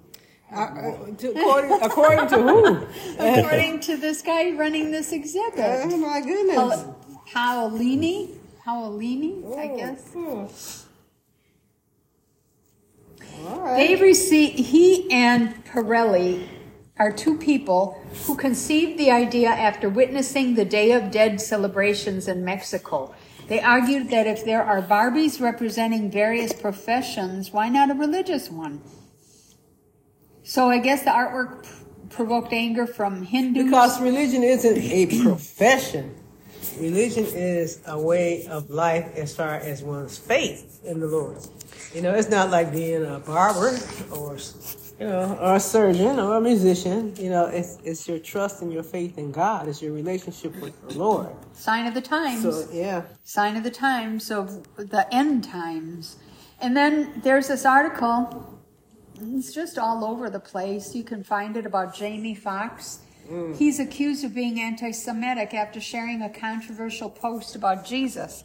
Uh, 0.51 0.59
uh, 0.61 1.15
to- 1.17 1.31
according, 1.31 1.71
according 1.83 2.27
to 2.29 2.37
who? 2.37 2.87
According 3.19 3.79
to 3.81 3.97
this 3.97 4.21
guy 4.21 4.51
running 4.51 4.91
this 4.91 5.11
exhibit. 5.11 5.53
Oh 5.59 5.97
my 5.97 6.21
goodness. 6.21 6.55
Paul- 6.55 6.95
Paolini? 7.31 8.29
Paolini, 8.65 9.57
I 9.57 9.67
guess. 9.75 10.01
Hmm. 10.13 10.45
Right. 13.45 13.87
They 13.87 13.95
received, 14.01 14.57
he 14.59 15.11
and 15.11 15.63
Perelli 15.65 16.47
are 16.97 17.11
two 17.11 17.37
people 17.37 18.01
who 18.25 18.35
conceived 18.35 18.97
the 18.97 19.11
idea 19.11 19.49
after 19.49 19.89
witnessing 19.89 20.55
the 20.55 20.65
Day 20.65 20.91
of 20.93 21.11
Dead 21.11 21.39
celebrations 21.39 22.27
in 22.27 22.43
Mexico. 22.43 23.13
They 23.47 23.61
argued 23.61 24.09
that 24.09 24.27
if 24.27 24.43
there 24.43 24.63
are 24.63 24.81
Barbies 24.81 25.39
representing 25.39 26.11
various 26.11 26.51
professions, 26.51 27.51
why 27.51 27.69
not 27.69 27.89
a 27.89 27.93
religious 27.93 28.49
one? 28.49 28.81
So 30.43 30.69
I 30.69 30.79
guess 30.79 31.03
the 31.03 31.11
artwork 31.11 31.65
provoked 32.09 32.51
anger 32.51 32.87
from 32.87 33.23
Hindus. 33.23 33.65
Because 33.65 34.01
religion 34.01 34.43
isn't 34.43 34.77
a 34.77 35.23
profession. 35.23 36.15
Religion 36.79 37.25
is 37.25 37.79
a 37.87 37.99
way 37.99 38.45
of 38.47 38.69
life 38.69 39.15
as 39.15 39.35
far 39.35 39.55
as 39.55 39.81
one's 39.81 40.17
faith 40.17 40.81
in 40.85 40.99
the 40.99 41.07
Lord. 41.07 41.37
You 41.93 42.01
know, 42.01 42.13
it's 42.13 42.29
not 42.29 42.49
like 42.49 42.71
being 42.71 43.05
a 43.05 43.19
barber 43.19 43.77
or 44.11 44.37
you 44.99 45.07
know, 45.07 45.37
or 45.39 45.55
a 45.55 45.59
surgeon 45.59 46.19
or 46.19 46.37
a 46.37 46.41
musician. 46.41 47.13
You 47.17 47.29
know, 47.29 47.45
it's 47.45 47.77
it's 47.83 48.07
your 48.07 48.19
trust 48.19 48.61
and 48.61 48.73
your 48.73 48.83
faith 48.83 49.17
in 49.17 49.31
God. 49.31 49.67
It's 49.67 49.81
your 49.81 49.93
relationship 49.93 50.55
with 50.59 50.75
the 50.87 50.97
Lord. 50.97 51.29
sign 51.53 51.85
of 51.85 51.93
the 51.93 52.01
times. 52.01 52.41
So 52.41 52.67
yeah. 52.71 53.03
sign 53.23 53.55
of 53.55 53.63
the 53.63 53.71
times 53.71 54.31
of 54.31 54.63
the 54.77 55.07
end 55.13 55.43
times. 55.43 56.17
And 56.59 56.75
then 56.75 57.21
there's 57.23 57.47
this 57.47 57.65
article. 57.65 58.59
It's 59.19 59.53
just 59.53 59.77
all 59.77 60.03
over 60.03 60.29
the 60.29 60.39
place. 60.39 60.95
You 60.95 61.03
can 61.03 61.23
find 61.23 61.57
it 61.57 61.65
about 61.65 61.95
Jamie 61.95 62.35
Foxx. 62.35 62.99
Mm. 63.29 63.57
He's 63.57 63.79
accused 63.79 64.23
of 64.23 64.33
being 64.33 64.59
anti 64.59 64.91
Semitic 64.91 65.53
after 65.53 65.79
sharing 65.79 66.21
a 66.21 66.29
controversial 66.29 67.09
post 67.09 67.55
about 67.55 67.85
Jesus. 67.85 68.43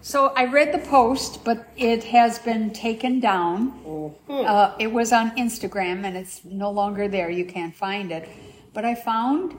So 0.00 0.32
I 0.36 0.44
read 0.44 0.72
the 0.72 0.78
post, 0.78 1.44
but 1.44 1.68
it 1.76 2.04
has 2.04 2.38
been 2.38 2.72
taken 2.72 3.20
down. 3.20 3.72
Mm-hmm. 3.84 4.32
Uh, 4.46 4.74
it 4.78 4.92
was 4.92 5.12
on 5.12 5.32
Instagram 5.36 6.04
and 6.04 6.16
it's 6.16 6.44
no 6.44 6.70
longer 6.70 7.08
there. 7.08 7.30
You 7.30 7.44
can't 7.44 7.74
find 7.74 8.12
it. 8.12 8.28
But 8.72 8.84
I 8.84 8.94
found 8.94 9.56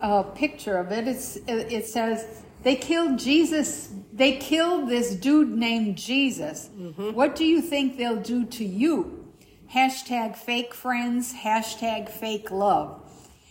a 0.00 0.24
picture 0.24 0.78
of 0.78 0.92
it. 0.92 1.06
It's 1.06 1.38
it 1.46 1.86
says 1.86 2.42
they 2.62 2.76
killed 2.76 3.18
Jesus. 3.18 3.92
They 4.12 4.36
killed 4.36 4.88
this 4.88 5.14
dude 5.14 5.50
named 5.50 5.96
Jesus. 5.96 6.70
Mm-hmm. 6.76 7.12
What 7.12 7.36
do 7.36 7.44
you 7.44 7.62
think 7.62 7.96
they'll 7.96 8.20
do 8.20 8.44
to 8.44 8.64
you? 8.64 9.28
Hashtag 9.72 10.36
fake 10.36 10.74
friends. 10.74 11.32
Hashtag 11.32 12.08
fake 12.08 12.50
love. 12.50 13.00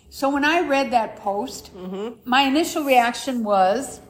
So 0.09 0.29
when 0.29 0.45
I 0.45 0.61
read 0.61 0.91
that 0.91 1.17
post, 1.17 1.75
mm-hmm. 1.75 2.29
my 2.29 2.41
initial 2.41 2.83
reaction 2.83 3.43
was 3.43 4.01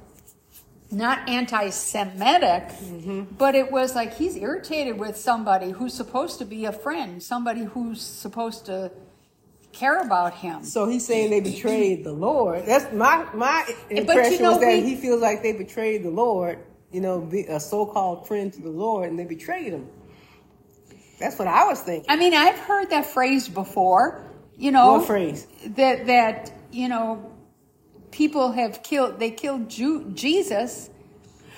not 0.95 1.27
anti-Semitic, 1.29 2.69
mm-hmm. 2.69 3.23
but 3.37 3.53
it 3.53 3.71
was 3.71 3.93
like 3.95 4.15
he's 4.15 4.35
irritated 4.35 4.97
with 4.97 5.17
somebody 5.17 5.71
who's 5.71 5.93
supposed 5.93 6.39
to 6.39 6.45
be 6.45 6.65
a 6.65 6.71
friend, 6.71 7.21
somebody 7.21 7.63
who's 7.63 8.01
supposed 8.01 8.65
to 8.67 8.91
care 9.73 9.99
about 9.99 10.33
him. 10.35 10.63
So 10.63 10.87
he's 10.87 11.05
saying 11.05 11.31
they 11.31 11.41
betrayed 11.41 12.05
the 12.05 12.13
Lord. 12.13 12.65
That's 12.65 12.91
my 12.93 13.27
my 13.33 13.67
impression 13.89 14.43
know, 14.43 14.51
was 14.51 14.61
that 14.61 14.67
we- 14.67 14.89
he 14.89 14.95
feels 14.95 15.21
like 15.21 15.43
they 15.43 15.51
betrayed 15.51 16.03
the 16.03 16.11
Lord. 16.11 16.59
You 16.91 17.01
know, 17.01 17.29
a 17.49 17.59
so-called 17.59 18.25
friend 18.25 18.53
to 18.53 18.61
the 18.61 18.69
Lord, 18.69 19.09
and 19.09 19.19
they 19.19 19.25
betrayed 19.25 19.73
him. 19.73 19.89
That's 21.19 21.37
what 21.37 21.49
I 21.49 21.65
was 21.65 21.81
thinking. 21.81 22.05
I 22.09 22.15
mean, 22.15 22.33
I've 22.33 22.57
heard 22.57 22.89
that 22.91 23.05
phrase 23.05 23.49
before. 23.49 24.23
You 24.57 24.71
know, 24.71 24.93
What 24.93 25.07
phrase? 25.07 25.45
that 25.75 26.05
that 26.07 26.53
you 26.71 26.87
know, 26.87 27.31
people 28.15 28.53
have 28.53 28.81
killed. 28.81 29.19
They 29.19 29.29
killed 29.31 29.69
Ju- 29.69 30.09
Jesus. 30.13 30.89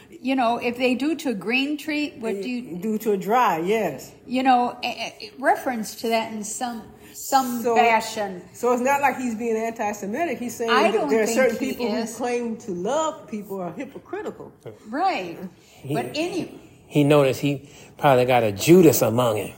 You 0.10 0.36
know, 0.36 0.58
if 0.58 0.78
they 0.78 0.96
do 0.96 1.16
to 1.16 1.30
a 1.30 1.34
green 1.34 1.78
tree, 1.78 2.16
what 2.20 2.42
do 2.42 2.50
you? 2.50 2.78
do 2.78 2.98
to 2.98 3.12
a 3.12 3.18
dry, 3.18 3.60
yes. 3.60 4.12
You 4.26 4.42
know, 4.42 4.76
a, 4.84 4.88
a- 4.88 5.32
reference 5.38 5.94
to 6.02 6.10
that 6.10 6.34
in 6.34 6.44
some 6.44 6.82
some 7.14 7.62
So- 7.62 7.76
fashion. 7.76 8.42
So 8.54 8.74
it's 8.74 8.82
not 8.82 9.02
like 9.02 9.18
he's 9.18 9.36
being 9.36 9.56
anti-Semitic. 9.56 10.40
He's 10.40 10.56
saying 10.56 10.72
I 10.72 10.92
that 10.92 11.10
there 11.10 11.24
are 11.24 11.28
certain 11.28 11.58
people 11.58 11.86
is. 11.94 12.12
who 12.12 12.18
claim 12.18 12.58
to 12.66 12.72
love 12.72 13.28
people 13.28 13.60
are 13.62 13.72
hypocritical. 13.72 14.52
Right. 14.90 15.38
But 15.98 16.06
any, 16.16 16.60
He 16.88 17.04
noticed 17.04 17.42
he 17.42 17.70
probably 17.98 18.26
got 18.26 18.44
a 18.44 18.52
Judas 18.52 19.02
among 19.04 19.38
him. 19.38 19.54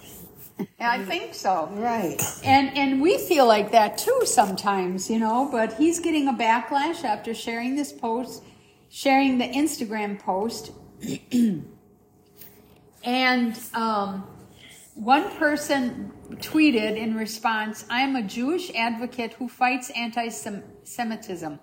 I 0.79 1.03
think 1.05 1.33
so. 1.33 1.69
Right. 1.73 2.21
And 2.43 2.75
and 2.77 3.01
we 3.01 3.17
feel 3.17 3.47
like 3.47 3.71
that 3.71 3.97
too 3.97 4.21
sometimes, 4.25 5.09
you 5.09 5.19
know, 5.19 5.49
but 5.51 5.73
he's 5.73 5.99
getting 5.99 6.27
a 6.27 6.33
backlash 6.33 7.03
after 7.03 7.33
sharing 7.33 7.75
this 7.75 7.91
post, 7.91 8.43
sharing 8.89 9.37
the 9.37 9.45
Instagram 9.45 10.19
post. 10.19 10.71
and 13.03 13.59
um, 13.73 14.27
one 14.95 15.29
person 15.37 16.11
tweeted 16.35 16.97
in 16.97 17.15
response, 17.15 17.85
I 17.89 18.01
am 18.01 18.15
a 18.15 18.23
Jewish 18.23 18.69
advocate 18.75 19.33
who 19.33 19.47
fights 19.47 19.89
anti 19.91 20.29
Semitism. 20.29 21.59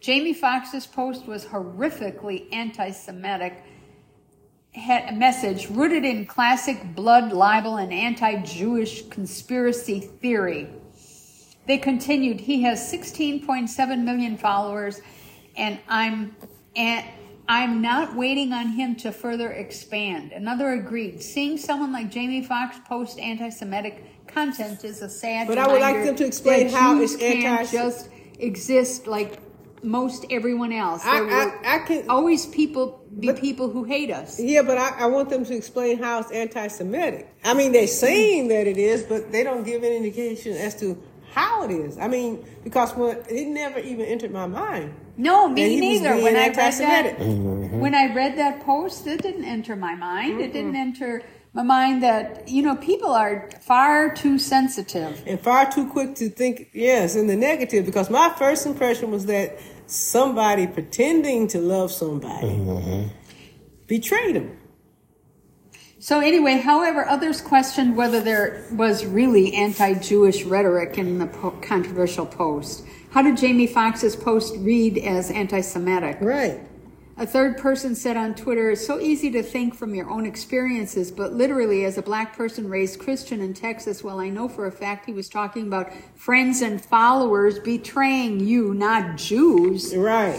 Jamie 0.00 0.34
Foxx's 0.34 0.86
post 0.86 1.26
was 1.26 1.44
horrifically 1.46 2.46
anti 2.52 2.90
Semitic 2.90 3.62
message 4.76 5.68
rooted 5.70 6.04
in 6.04 6.26
classic 6.26 6.94
blood 6.94 7.32
libel 7.32 7.76
and 7.76 7.92
anti-Jewish 7.92 9.08
conspiracy 9.08 10.00
theory. 10.00 10.68
They 11.66 11.78
continued, 11.78 12.40
he 12.40 12.62
has 12.62 12.80
16.7 12.92 14.04
million 14.04 14.36
followers 14.36 15.00
and 15.56 15.78
I'm 15.88 16.36
and 16.76 17.04
I'm 17.48 17.80
not 17.80 18.14
waiting 18.14 18.52
on 18.52 18.72
him 18.72 18.96
to 18.96 19.12
further 19.12 19.50
expand. 19.52 20.32
Another 20.32 20.72
agreed. 20.72 21.22
Seeing 21.22 21.56
someone 21.56 21.92
like 21.92 22.10
Jamie 22.10 22.42
Foxx 22.42 22.76
post 22.88 23.18
anti-Semitic 23.18 24.26
content 24.26 24.84
is 24.84 25.00
a 25.00 25.08
sad 25.08 25.46
But 25.46 25.58
I 25.58 25.68
would 25.68 25.80
like 25.80 26.04
them 26.04 26.16
to 26.16 26.26
explain 26.26 26.68
how 26.68 27.00
it's 27.00 27.14
anti- 27.14 27.70
just 27.70 28.08
exist 28.38 29.06
like 29.06 29.38
most 29.86 30.26
everyone 30.30 30.72
else. 30.72 31.02
I- 31.04 31.20
I- 31.64 31.74
I 31.76 31.78
can- 31.86 32.04
always 32.10 32.44
people 32.46 33.00
be 33.18 33.28
But- 33.28 33.40
people 33.40 33.70
who 33.70 33.84
hate 33.84 34.10
us. 34.10 34.38
Yeah, 34.40 34.62
but 34.62 34.76
I, 34.78 34.90
I 35.04 35.06
want 35.06 35.30
them 35.30 35.44
to 35.46 35.54
explain 35.56 35.98
how 35.98 36.20
it's 36.20 36.30
anti-Semitic. 36.32 37.26
I 37.44 37.54
mean, 37.54 37.72
they're 37.72 37.86
saying 37.86 38.48
that 38.48 38.66
it 38.66 38.76
is, 38.76 39.02
but 39.04 39.32
they 39.32 39.42
don't 39.44 39.64
give 39.64 39.82
any 39.84 39.96
indication 39.96 40.52
as 40.56 40.74
to 40.80 40.98
how 41.32 41.62
it 41.64 41.70
is. 41.70 41.96
I 41.98 42.08
mean, 42.08 42.44
because 42.64 42.94
when 42.96 43.18
it 43.28 43.46
never 43.48 43.78
even 43.78 44.04
entered 44.06 44.32
my 44.32 44.46
mind. 44.46 44.92
No, 45.16 45.48
me 45.48 45.78
neither. 45.80 46.14
When 46.16 46.36
I 46.36 46.48
read 46.48 46.54
that, 46.56 46.58
anti-Semitic. 46.58 47.18
Mm-hmm. 47.18 47.78
when 47.80 47.94
I 47.94 48.12
read 48.14 48.36
that 48.38 48.64
post, 48.64 49.06
it 49.06 49.22
didn't 49.22 49.44
enter 49.44 49.76
my 49.76 49.94
mind. 49.94 50.40
It 50.40 50.52
didn't 50.52 50.76
enter 50.76 51.22
my 51.54 51.62
mind 51.62 52.02
that 52.02 52.46
you 52.50 52.62
know 52.62 52.76
people 52.76 53.12
are 53.12 53.48
far 53.62 54.12
too 54.14 54.38
sensitive. 54.38 55.22
and 55.26 55.40
far 55.40 55.70
too 55.70 55.86
quick 55.88 56.14
to 56.16 56.28
think 56.28 56.68
yes 56.74 57.16
in 57.16 57.28
the 57.28 57.36
negative 57.36 57.86
because 57.86 58.10
my 58.10 58.28
first 58.38 58.66
impression 58.66 59.10
was 59.10 59.24
that 59.24 59.58
somebody 59.86 60.66
pretending 60.66 61.48
to 61.48 61.58
love 61.58 61.90
somebody 61.92 62.48
mm-hmm. 62.48 63.08
betrayed 63.86 64.36
him 64.36 64.58
So 65.98 66.20
anyway, 66.20 66.58
however, 66.58 67.04
others 67.06 67.40
questioned 67.40 67.96
whether 67.96 68.20
there 68.20 68.64
was 68.72 69.04
really 69.04 69.54
anti-Jewish 69.54 70.44
rhetoric 70.44 70.98
in 70.98 71.18
the 71.18 71.26
po- 71.26 71.58
controversial 71.62 72.26
post. 72.26 72.84
How 73.10 73.22
did 73.22 73.36
Jamie 73.36 73.66
Foxx's 73.66 74.14
post 74.14 74.54
read 74.58 74.98
as 74.98 75.30
anti-Semitic? 75.30 76.18
right 76.20 76.60
A 77.18 77.26
third 77.26 77.56
person 77.56 77.94
said 77.94 78.18
on 78.18 78.34
Twitter, 78.34 78.72
it's 78.72 78.86
so 78.86 79.00
easy 79.00 79.30
to 79.30 79.42
think 79.42 79.74
from 79.74 79.94
your 79.94 80.10
own 80.10 80.26
experiences, 80.26 81.10
but 81.10 81.32
literally, 81.32 81.86
as 81.86 81.96
a 81.96 82.02
black 82.02 82.36
person 82.36 82.68
raised 82.68 83.00
Christian 83.00 83.40
in 83.40 83.54
Texas, 83.54 84.04
well, 84.04 84.20
I 84.20 84.28
know 84.28 84.50
for 84.50 84.66
a 84.66 84.72
fact 84.72 85.06
he 85.06 85.14
was 85.14 85.30
talking 85.30 85.66
about 85.66 85.90
friends 86.14 86.60
and 86.60 86.78
followers 86.78 87.58
betraying 87.58 88.40
you, 88.40 88.74
not 88.74 89.16
Jews. 89.16 89.96
right 89.96 90.38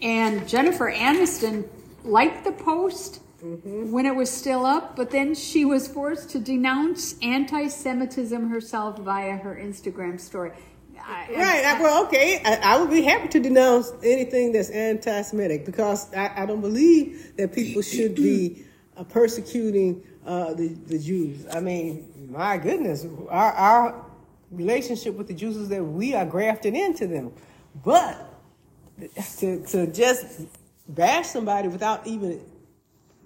And 0.00 0.46
Jennifer 0.46 0.92
Aniston 0.92 1.66
liked 2.04 2.44
the 2.44 2.52
post 2.52 3.20
mm-hmm. 3.42 3.90
when 3.90 4.06
it 4.06 4.14
was 4.14 4.30
still 4.30 4.64
up, 4.64 4.94
but 4.94 5.10
then 5.10 5.34
she 5.34 5.64
was 5.64 5.88
forced 5.88 6.30
to 6.30 6.38
denounce 6.38 7.16
anti 7.20 7.66
Semitism 7.66 8.48
herself 8.48 9.00
via 9.00 9.38
her 9.38 9.56
Instagram 9.60 10.20
story. 10.20 10.52
I- 11.06 11.28
right 11.32 11.64
I, 11.64 11.80
well 11.82 12.04
okay 12.06 12.40
I, 12.44 12.74
I 12.74 12.78
would 12.78 12.90
be 12.90 13.02
happy 13.02 13.28
to 13.28 13.40
denounce 13.40 13.92
anything 14.02 14.52
that's 14.52 14.70
anti-semitic 14.70 15.64
because 15.66 16.12
I, 16.14 16.42
I 16.42 16.46
don't 16.46 16.60
believe 16.60 17.36
that 17.36 17.52
people 17.52 17.82
should 17.82 18.14
be 18.14 18.64
uh, 18.96 19.04
persecuting 19.04 20.02
uh, 20.26 20.54
the, 20.54 20.68
the 20.68 20.98
jews 20.98 21.46
i 21.52 21.60
mean 21.60 22.28
my 22.30 22.56
goodness 22.56 23.06
our, 23.28 23.52
our 23.52 24.06
relationship 24.50 25.14
with 25.14 25.28
the 25.28 25.34
jews 25.34 25.56
is 25.56 25.68
that 25.68 25.82
we 25.84 26.14
are 26.14 26.24
grafted 26.24 26.74
into 26.74 27.06
them 27.06 27.32
but 27.84 28.30
to, 29.38 29.64
to 29.66 29.86
just 29.88 30.42
bash 30.88 31.26
somebody 31.26 31.68
without 31.68 32.06
even 32.06 32.40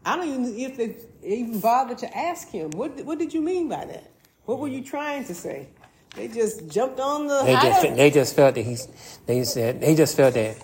I 0.05 0.17
don't 0.17 0.29
even 0.29 0.59
if 0.59 0.77
they 0.77 0.97
even 1.23 1.61
bothered 1.61 1.99
to 1.99 2.17
ask 2.17 2.49
him 2.49 2.71
what 2.71 3.05
what 3.05 3.19
did 3.19 3.35
you 3.35 3.43
mean 3.43 3.69
by 3.69 3.85
that? 3.85 4.11
What 4.45 4.59
were 4.59 4.69
you 4.69 4.83
trying 4.83 5.25
to 5.25 5.35
say? 5.35 5.69
They 6.18 6.28
just 6.28 6.68
jumped 6.68 6.98
on 6.98 7.28
the. 7.28 7.42
They 7.44 7.54
just 7.54 7.83
they 7.96 8.11
just 8.11 8.37
felt 8.37 8.57
that 8.57 8.62
he's 8.62 8.88
they 9.26 9.44
said 9.44 9.81
they 9.81 9.94
just 9.94 10.16
felt 10.16 10.35
that 10.35 10.57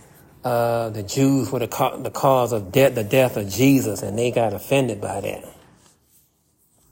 uh, 0.44 0.90
the 0.90 1.02
Jews 1.02 1.50
were 1.50 1.60
the, 1.60 1.68
ca- 1.68 1.96
the 1.96 2.10
cause 2.10 2.52
of 2.52 2.70
death, 2.70 2.94
the 2.94 3.04
death 3.04 3.36
of 3.36 3.48
Jesus, 3.48 4.02
and 4.02 4.18
they 4.18 4.30
got 4.30 4.52
offended 4.52 5.00
by 5.00 5.20
that. 5.20 5.44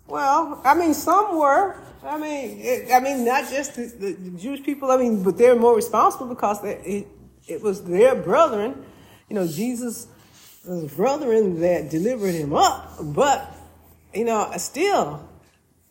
Well, 0.06 0.60
I 0.64 0.74
mean, 0.74 0.94
some 0.94 1.38
were, 1.38 1.76
I 2.04 2.18
mean, 2.18 2.60
it, 2.60 2.92
I 2.92 3.00
mean, 3.00 3.24
not 3.24 3.50
just 3.50 3.74
the, 3.74 3.86
the 3.86 4.30
Jewish 4.38 4.62
people. 4.62 4.90
I 4.90 4.96
mean, 4.96 5.22
but 5.22 5.36
they're 5.36 5.56
more 5.56 5.74
responsible 5.74 6.28
because 6.28 6.62
they, 6.62 6.74
it 6.76 7.06
it 7.48 7.62
was 7.62 7.82
their 7.82 8.14
brethren. 8.14 8.84
You 9.28 9.36
know, 9.36 9.46
Jesus' 9.46 10.06
brethren 10.96 11.60
that 11.60 11.90
delivered 11.90 12.34
him 12.34 12.54
up. 12.54 12.96
But 13.00 13.54
you 14.14 14.24
know, 14.24 14.52
still, 14.56 15.28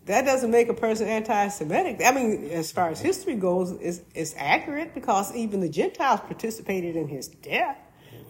that 0.06 0.26
doesn't 0.26 0.50
make 0.50 0.68
a 0.68 0.74
person 0.74 1.08
anti-Semitic. 1.08 2.02
I 2.04 2.12
mean, 2.12 2.50
as 2.52 2.72
far 2.72 2.90
as 2.90 3.00
history 3.00 3.36
goes, 3.36 3.72
it's, 3.80 4.02
it's 4.16 4.34
accurate 4.38 4.94
because 4.96 5.34
even 5.36 5.60
the 5.60 5.70
Gentiles 5.70 6.22
participated 6.22 6.96
in 6.96 7.08
his 7.08 7.28
death. 7.28 7.78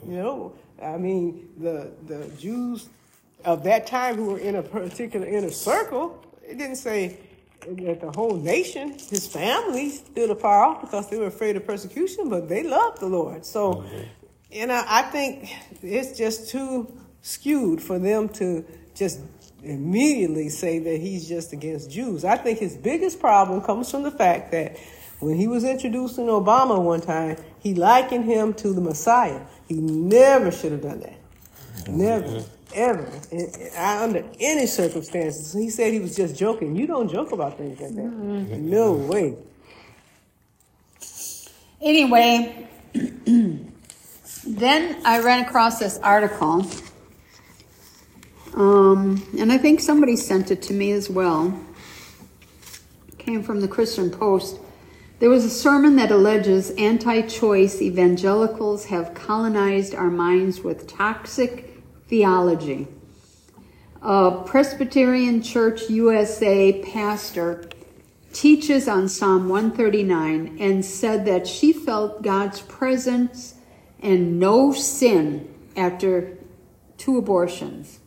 You 0.05 0.17
know, 0.17 0.55
I 0.81 0.97
mean, 0.97 1.49
the 1.57 1.91
the 2.07 2.27
Jews 2.39 2.89
of 3.45 3.63
that 3.63 3.87
time 3.87 4.15
who 4.15 4.25
were 4.31 4.39
in 4.39 4.55
a 4.55 4.63
particular 4.63 5.27
inner 5.27 5.51
circle, 5.51 6.23
it 6.43 6.57
didn't 6.57 6.77
say 6.77 7.17
that 7.67 8.01
the 8.01 8.11
whole 8.11 8.35
nation, 8.35 8.97
his 9.09 9.27
family, 9.27 9.89
stood 9.89 10.31
afar 10.31 10.65
off 10.65 10.81
because 10.81 11.09
they 11.09 11.17
were 11.17 11.27
afraid 11.27 11.55
of 11.55 11.65
persecution, 11.65 12.29
but 12.29 12.49
they 12.49 12.63
loved 12.63 12.99
the 12.99 13.05
Lord. 13.07 13.45
So, 13.45 13.75
mm-hmm. 13.75 14.01
you 14.51 14.67
know, 14.67 14.83
I 14.87 15.03
think 15.03 15.49
it's 15.83 16.17
just 16.17 16.49
too 16.49 16.91
skewed 17.21 17.81
for 17.81 17.99
them 17.99 18.29
to 18.29 18.65
just 18.95 19.19
immediately 19.63 20.49
say 20.49 20.79
that 20.79 20.99
he's 20.99 21.27
just 21.27 21.53
against 21.53 21.91
Jews. 21.91 22.25
I 22.25 22.37
think 22.37 22.59
his 22.59 22.75
biggest 22.77 23.19
problem 23.19 23.61
comes 23.61 23.89
from 23.89 24.03
the 24.03 24.11
fact 24.11 24.51
that 24.51 24.77
when 25.19 25.35
he 25.35 25.47
was 25.47 25.63
introducing 25.63 26.25
Obama 26.25 26.81
one 26.81 27.01
time, 27.01 27.37
he 27.59 27.75
likened 27.75 28.25
him 28.25 28.53
to 28.55 28.73
the 28.73 28.81
Messiah. 28.81 29.41
He 29.67 29.75
never 29.75 30.51
should 30.51 30.71
have 30.71 30.81
done 30.81 31.01
that. 31.01 31.87
Never 31.87 32.43
ever, 32.73 33.07
under 33.77 34.23
any 34.39 34.65
circumstances. 34.65 35.53
He 35.53 35.69
said 35.69 35.93
he 35.93 35.99
was 35.99 36.15
just 36.15 36.35
joking. 36.35 36.75
You 36.75 36.87
don't 36.87 37.09
joke 37.09 37.31
about 37.31 37.57
things 37.57 37.79
like 37.79 37.95
that. 37.95 38.05
Mm-hmm. 38.05 38.69
No 38.69 38.93
way. 38.93 39.37
Anyway, 41.81 42.67
then 44.45 45.01
I 45.05 45.19
ran 45.19 45.45
across 45.45 45.79
this 45.79 45.97
article, 45.99 46.65
um, 48.53 49.25
and 49.37 49.51
I 49.51 49.57
think 49.57 49.79
somebody 49.79 50.15
sent 50.15 50.51
it 50.51 50.61
to 50.63 50.73
me 50.73 50.91
as 50.91 51.09
well. 51.09 51.57
Came 53.17 53.43
from 53.43 53.61
the 53.61 53.67
Christian 53.67 54.09
Post. 54.09 54.59
There 55.19 55.29
was 55.29 55.45
a 55.45 55.49
sermon 55.49 55.95
that 55.97 56.11
alleges 56.11 56.71
anti 56.71 57.21
choice 57.21 57.81
evangelicals 57.81 58.85
have 58.85 59.13
colonized 59.13 59.93
our 59.93 60.09
minds 60.09 60.61
with 60.61 60.87
toxic 60.87 61.81
theology. 62.07 62.87
A 64.01 64.41
Presbyterian 64.45 65.43
Church 65.43 65.89
USA 65.89 66.81
pastor 66.81 67.69
teaches 68.33 68.87
on 68.87 69.07
Psalm 69.07 69.47
139 69.47 70.57
and 70.59 70.83
said 70.83 71.25
that 71.25 71.45
she 71.45 71.71
felt 71.71 72.23
God's 72.23 72.61
presence 72.61 73.55
and 74.01 74.39
no 74.39 74.73
sin 74.73 75.47
after 75.77 76.37
two 76.97 77.17
abortions. 77.17 78.00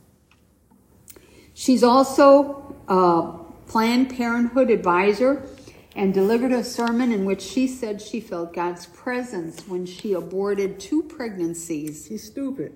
She's 1.54 1.82
also 1.82 2.76
a 2.88 3.38
Planned 3.66 4.10
Parenthood 4.10 4.70
advisor 4.70 5.48
and 5.96 6.12
delivered 6.12 6.52
a 6.52 6.64
sermon 6.64 7.12
in 7.12 7.24
which 7.24 7.40
she 7.40 7.66
said 7.68 8.02
she 8.02 8.20
felt 8.20 8.52
God's 8.52 8.86
presence 8.86 9.66
when 9.68 9.86
she 9.86 10.12
aborted 10.12 10.80
two 10.80 11.02
pregnancies. 11.04 12.06
She's 12.08 12.24
stupid 12.24 12.72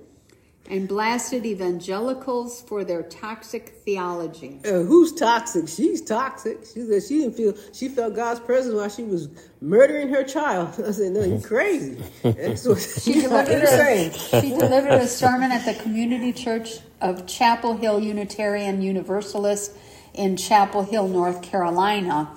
and 0.68 0.86
blasted 0.86 1.46
evangelicals 1.46 2.60
for 2.62 2.84
their 2.84 3.02
toxic 3.02 3.80
theology. 3.84 4.60
Uh, 4.64 4.82
who's 4.82 5.12
toxic? 5.12 5.66
She's 5.66 6.02
toxic. 6.02 6.58
She 6.60 6.82
said 6.82 7.02
she 7.02 7.18
didn't 7.20 7.34
feel 7.34 7.54
she 7.72 7.88
felt 7.88 8.14
God's 8.14 8.40
presence 8.40 8.74
while 8.74 8.88
she 8.88 9.02
was 9.02 9.28
murdering 9.60 10.08
her 10.10 10.22
child. 10.24 10.68
I 10.86 10.90
said, 10.90 11.12
"No, 11.12 11.24
you're 11.24 11.40
crazy." 11.40 12.02
That's 12.22 12.66
what 12.66 12.78
she 13.02 13.14
delivered. 13.14 13.62
A, 13.62 14.12
she 14.12 14.50
delivered 14.50 14.92
a 14.92 15.06
sermon 15.06 15.50
at 15.52 15.64
the 15.64 15.80
Community 15.82 16.32
Church 16.32 16.78
of 17.00 17.26
Chapel 17.26 17.76
Hill 17.76 18.00
Unitarian 18.00 18.82
Universalist 18.82 19.72
in 20.12 20.36
Chapel 20.36 20.82
Hill, 20.82 21.08
North 21.08 21.42
Carolina. 21.42 22.30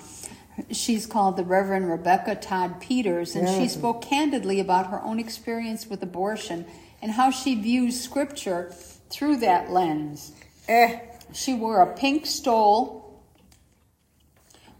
She's 0.70 1.08
called 1.08 1.38
the 1.38 1.44
Reverend 1.44 1.90
Rebecca 1.90 2.36
Todd 2.36 2.80
Peters, 2.80 3.36
and 3.36 3.48
she 3.50 3.68
spoke 3.68 4.02
candidly 4.04 4.60
about 4.60 4.88
her 4.88 5.02
own 5.02 5.18
experience 5.18 5.88
with 5.88 6.04
abortion 6.04 6.66
and 7.02 7.12
how 7.12 7.32
she 7.32 7.56
views 7.56 8.00
scripture 8.00 8.72
through 9.10 9.38
that 9.38 9.72
lens. 9.72 10.34
Eh. 10.68 11.00
She 11.34 11.54
wore 11.54 11.82
a 11.82 11.96
pink 11.96 12.26
stole 12.26 13.22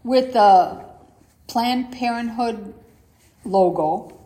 with 0.04 0.32
the 0.34 0.84
Planned 1.46 1.92
Parenthood 1.92 2.74
logo, 3.44 4.18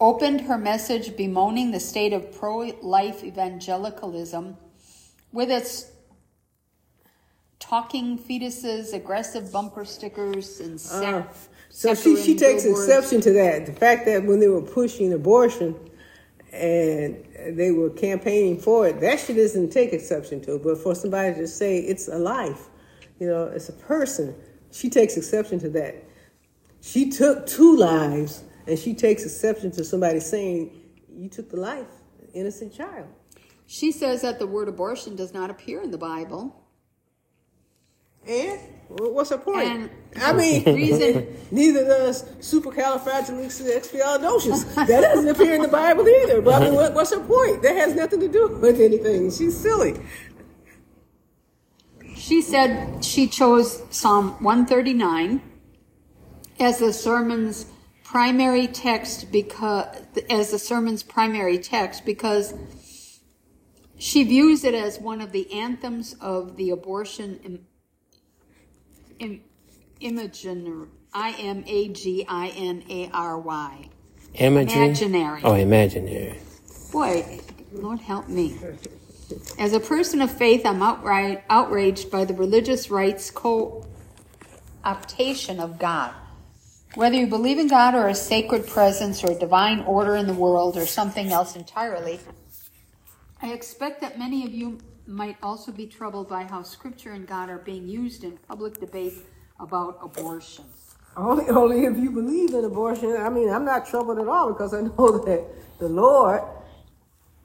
opened 0.00 0.42
her 0.42 0.58
message 0.58 1.16
bemoaning 1.16 1.70
the 1.70 1.80
state 1.80 2.12
of 2.12 2.32
pro 2.32 2.72
life 2.82 3.24
evangelicalism 3.24 4.56
with 5.32 5.50
its 5.50 5.90
talking 7.58 8.18
fetuses, 8.18 8.92
aggressive 8.92 9.52
bumper 9.52 9.84
stickers, 9.84 10.60
and 10.60 10.74
uh, 10.90 11.22
so 11.70 11.94
she, 11.94 12.16
she 12.16 12.36
takes 12.36 12.64
exception 12.64 13.20
to 13.22 13.32
that. 13.32 13.66
The 13.66 13.72
fact 13.72 14.04
that 14.06 14.24
when 14.24 14.40
they 14.40 14.48
were 14.48 14.60
pushing 14.60 15.12
abortion, 15.12 15.74
and 16.52 17.24
they 17.56 17.70
were 17.70 17.90
campaigning 17.90 18.58
for 18.58 18.86
it, 18.86 19.00
that 19.00 19.18
she 19.18 19.32
doesn't 19.32 19.70
take 19.70 19.92
exception 19.92 20.40
to. 20.42 20.58
But 20.58 20.78
for 20.78 20.94
somebody 20.94 21.34
to 21.34 21.46
say 21.48 21.78
it's 21.78 22.08
a 22.08 22.18
life, 22.18 22.68
you 23.18 23.26
know, 23.26 23.46
it's 23.46 23.68
a 23.68 23.72
person, 23.72 24.34
she 24.70 24.90
takes 24.90 25.16
exception 25.16 25.58
to 25.60 25.70
that. 25.70 26.04
She 26.82 27.10
took 27.10 27.46
two 27.46 27.76
lives, 27.76 28.44
and 28.66 28.78
she 28.78 28.92
takes 28.94 29.24
exception 29.24 29.70
to 29.72 29.84
somebody 29.84 30.20
saying 30.20 30.72
you 31.08 31.28
took 31.28 31.50
the 31.50 31.56
life, 31.56 31.86
innocent 32.34 32.74
child. 32.74 33.06
She 33.66 33.92
says 33.92 34.22
that 34.22 34.38
the 34.38 34.46
word 34.46 34.68
abortion 34.68 35.16
does 35.16 35.32
not 35.32 35.50
appear 35.50 35.82
in 35.82 35.90
the 35.90 35.98
Bible. 35.98 36.61
And 38.26 38.58
what's 38.88 39.30
the 39.30 39.38
point? 39.38 39.68
And 39.68 39.88
I 40.16 40.32
mean, 40.32 40.64
reason 40.64 41.36
neither 41.50 41.84
does 41.84 42.24
supercalifragilisticexpialidocious. 42.40 44.74
That 44.74 45.00
doesn't 45.00 45.28
appear 45.28 45.54
in 45.54 45.62
the 45.62 45.68
Bible 45.68 46.08
either. 46.08 46.42
But 46.42 46.62
I 46.62 46.64
mean, 46.66 46.74
what, 46.74 46.94
what's 46.94 47.12
her 47.12 47.20
point? 47.20 47.62
That 47.62 47.76
has 47.76 47.94
nothing 47.94 48.20
to 48.20 48.28
do 48.28 48.48
with 48.48 48.80
anything. 48.80 49.30
She's 49.30 49.56
silly. 49.56 50.00
She 52.16 52.42
said 52.42 53.04
she 53.04 53.26
chose 53.26 53.82
Psalm 53.90 54.42
139 54.42 55.42
as 56.60 56.78
the 56.78 56.92
sermon's 56.92 57.66
primary 58.04 58.68
text 58.68 59.32
because 59.32 59.86
as 60.28 60.50
the 60.50 60.58
sermon's 60.58 61.02
primary 61.02 61.58
text 61.58 62.04
because 62.04 62.54
she 63.98 64.22
views 64.22 64.64
it 64.64 64.74
as 64.74 64.98
one 64.98 65.20
of 65.20 65.32
the 65.32 65.52
anthems 65.52 66.14
of 66.20 66.56
the 66.56 66.70
abortion 66.70 67.40
Im- 69.22 69.40
imaginary. 70.00 70.88
I 71.14 71.30
M 71.38 71.62
A 71.66 71.88
G 71.88 72.24
I 72.28 72.48
N 72.48 72.82
A 72.90 73.08
R 73.12 73.38
Y. 73.38 73.88
Imaginary. 74.34 75.42
Oh, 75.44 75.54
imaginary. 75.54 76.40
Boy, 76.90 77.40
Lord 77.72 78.00
help 78.00 78.28
me. 78.28 78.58
As 79.58 79.72
a 79.74 79.80
person 79.80 80.20
of 80.22 80.36
faith, 80.36 80.66
I'm 80.66 80.82
outright 80.82 81.44
outraged 81.48 82.10
by 82.10 82.24
the 82.24 82.34
religious 82.34 82.90
rights 82.90 83.30
co-optation 83.30 83.86
of 85.60 85.78
God. 85.78 86.14
Whether 86.94 87.16
you 87.16 87.26
believe 87.28 87.58
in 87.58 87.68
God 87.68 87.94
or 87.94 88.08
a 88.08 88.14
sacred 88.14 88.66
presence 88.66 89.22
or 89.22 89.30
a 89.30 89.38
divine 89.38 89.80
order 89.80 90.16
in 90.16 90.26
the 90.26 90.34
world 90.34 90.76
or 90.76 90.84
something 90.86 91.30
else 91.30 91.54
entirely, 91.54 92.18
I 93.40 93.52
expect 93.52 94.00
that 94.00 94.18
many 94.18 94.44
of 94.44 94.52
you 94.52 94.80
might 95.06 95.36
also 95.42 95.72
be 95.72 95.86
troubled 95.86 96.28
by 96.28 96.44
how 96.44 96.62
Scripture 96.62 97.12
and 97.12 97.26
God 97.26 97.50
are 97.50 97.58
being 97.58 97.88
used 97.88 98.24
in 98.24 98.38
public 98.48 98.78
debate 98.78 99.14
about 99.58 99.98
abortion. 100.02 100.64
Only, 101.16 101.48
only 101.48 101.84
if 101.84 101.96
you 101.98 102.10
believe 102.10 102.54
in 102.54 102.64
abortion. 102.64 103.16
I 103.16 103.28
mean, 103.28 103.50
I'm 103.50 103.64
not 103.64 103.86
troubled 103.86 104.18
at 104.18 104.28
all 104.28 104.52
because 104.52 104.72
I 104.72 104.80
know 104.80 105.18
that 105.26 105.44
the 105.78 105.88
Lord 105.88 106.42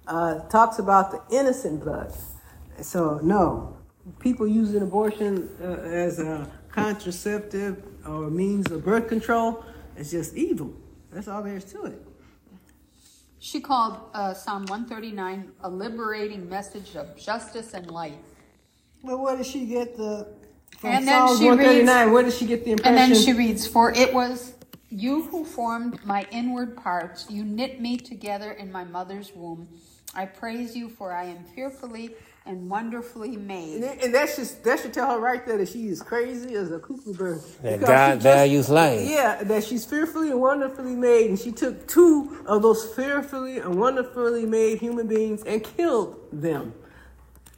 uh, 0.08 0.40
talks 0.48 0.80
about 0.80 1.12
the 1.12 1.36
innocent 1.36 1.84
blood. 1.84 2.14
So, 2.82 3.20
no, 3.24 3.78
people 4.20 4.48
using 4.48 4.82
abortion 4.82 5.50
uh, 5.62 5.82
as 5.82 6.20
a 6.20 6.50
contraceptive 6.72 7.84
or 8.06 8.30
means 8.30 8.72
of 8.72 8.86
birth 8.86 9.08
control 9.10 9.66
is 9.98 10.12
just 10.12 10.36
evil. 10.36 10.74
That's 11.12 11.28
all 11.28 11.44
there 11.44 11.58
is 11.58 11.66
to 11.66 11.86
it. 11.86 12.07
She 13.40 13.62
called 13.62 14.00
uh, 14.14 14.34
Psalm 14.34 14.66
139 14.66 15.52
a 15.62 15.70
liberating 15.70 16.50
message 16.50 16.96
of 16.96 17.16
justice 17.16 17.74
and 17.74 17.90
light. 17.92 18.18
Well, 19.04 19.22
where 19.22 19.38
does 19.38 19.48
she 19.48 19.66
get 19.66 19.96
the 19.96 20.28
from 20.78 20.92
and 20.92 21.06
Psalm 21.06 21.44
139? 21.44 22.06
Reads, 22.06 22.14
where 22.14 22.24
did 22.24 22.34
she 22.34 22.46
get 22.46 22.66
the 22.66 22.72
impression? 22.72 22.98
And 22.98 23.14
then 23.16 23.22
she 23.22 23.34
reads, 23.34 23.68
"For 23.68 23.92
it 23.92 24.14
was 24.14 24.54
you 24.90 25.24
who 25.24 25.46
formed 25.46 26.04
my 26.06 26.26
inward 26.32 26.76
parts; 26.76 27.30
you 27.30 27.44
knit 27.46 27.80
me 27.80 27.98
together 27.98 28.52
in 28.52 28.72
my 28.72 28.84
mother's 28.84 29.32
womb. 29.36 29.68
I 30.16 30.26
praise 30.26 30.76
you, 30.76 30.90
for 30.90 31.14
I 31.14 31.26
am 31.26 31.44
fearfully 31.44 32.16
and 32.48 32.70
wonderfully 32.70 33.38
made. 33.38 33.84
that- 33.84 34.04
and 34.04 34.14
that 34.16 34.30
should 34.30 34.48
that 34.64 34.80
should 34.80 34.94
tell 34.94 35.12
her 35.12 35.20
right 35.20 35.46
there 35.46 35.58
that 35.58 35.70
she 35.70 35.88
is 35.88 36.02
crazy 36.02 36.56
as 36.56 36.72
a 36.72 36.80
cuckoo 36.80 37.14
bird. 37.14 37.42
That 37.62 37.80
God 37.82 38.16
just- 38.16 38.24
values 38.24 38.70
life. 38.70 39.08
Yeah, 39.08 39.44
that 39.44 39.64
she's 39.64 39.86
fearfully 39.86 40.32
and 40.32 40.42
wonderfully 40.42 40.96
made, 40.96 41.30
and 41.30 41.40
she 41.40 41.52
took 41.52 41.88
two 41.88 42.38
of 42.46 42.62
those 42.62 42.86
fearfully 42.94 43.60
and 43.60 43.80
wonderfully 43.80 44.46
made 44.46 44.80
human 44.80 45.08
beings 45.08 45.44
and 45.44 45.64
killed 45.64 46.18
them. 46.32 46.74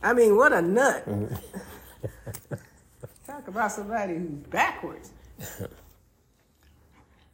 I 0.02 0.14
mean, 0.14 0.36
what 0.38 0.54
a 0.54 0.62
nut! 0.62 1.06
Talk 3.28 3.48
about 3.48 3.72
somebody 3.72 4.16
who's 4.16 4.30
backwards. 4.50 5.12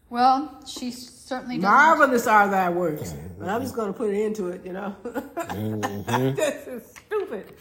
Well, 0.09 0.61
she 0.67 0.91
certainly 1.25 1.57
doesn't. 1.57 1.69
Marvelous 1.69 2.27
are 2.27 2.47
thy 2.49 2.69
works. 2.69 3.13
Mm-hmm. 3.13 3.39
But 3.39 3.49
I'm 3.49 3.61
just 3.61 3.75
going 3.75 3.91
to 3.91 3.97
put 3.97 4.13
it 4.13 4.21
into 4.21 4.49
it, 4.49 4.65
you 4.65 4.73
know. 4.73 4.95
Mm-hmm. 5.03 6.35
this 6.35 6.67
is 6.67 6.93
stupid. 7.07 7.53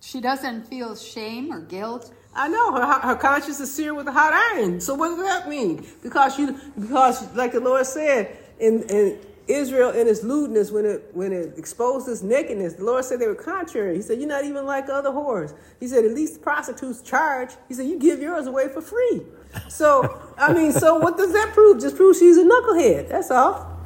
She 0.00 0.20
doesn't 0.20 0.66
feel 0.66 0.96
shame 0.96 1.52
or 1.52 1.60
guilt. 1.60 2.12
I 2.34 2.48
know 2.48 2.72
her, 2.72 2.84
her 3.00 3.16
conscience 3.16 3.60
is 3.60 3.74
seared 3.74 3.96
with 3.96 4.08
a 4.08 4.12
hot 4.12 4.32
iron. 4.32 4.80
So 4.80 4.94
what 4.94 5.08
does 5.08 5.18
that 5.18 5.48
mean? 5.48 5.86
Because 6.02 6.38
you, 6.38 6.58
because 6.78 7.34
like 7.34 7.52
the 7.52 7.60
Lord 7.60 7.84
said 7.86 8.36
in, 8.58 8.82
in 8.84 9.18
Israel 9.48 9.90
in 9.90 10.06
its 10.08 10.22
lewdness, 10.22 10.70
when 10.70 10.84
it 10.84 11.10
when 11.12 11.32
it 11.32 11.58
exposed 11.58 12.08
its 12.08 12.22
nakedness, 12.22 12.74
the 12.74 12.84
Lord 12.84 13.04
said 13.04 13.18
they 13.18 13.26
were 13.26 13.34
contrary. 13.34 13.96
He 13.96 14.02
said, 14.02 14.18
"You're 14.18 14.28
not 14.28 14.44
even 14.44 14.66
like 14.66 14.88
other 14.88 15.10
whores." 15.10 15.54
He 15.80 15.88
said, 15.88 16.04
"At 16.04 16.12
least 16.12 16.42
prostitutes 16.42 17.00
charge." 17.02 17.50
He 17.66 17.74
said, 17.74 17.86
"You 17.86 17.98
give 17.98 18.20
yours 18.20 18.46
away 18.46 18.68
for 18.68 18.82
free." 18.82 19.22
So 19.68 20.22
I 20.38 20.52
mean, 20.52 20.72
so 20.72 20.96
what 20.96 21.16
does 21.16 21.32
that 21.32 21.52
prove? 21.52 21.80
Just 21.80 21.96
proves 21.96 22.18
she's 22.18 22.36
a 22.36 22.44
knucklehead. 22.44 23.08
That's 23.08 23.30
all. 23.30 23.82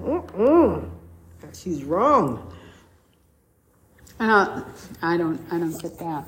Mm-mm. 0.00 0.90
She's 1.52 1.84
wrong. 1.84 2.52
Uh, 4.20 4.62
I 5.02 5.16
don't. 5.16 5.40
I 5.50 5.58
don't 5.58 5.80
get 5.80 5.98
that. 5.98 6.26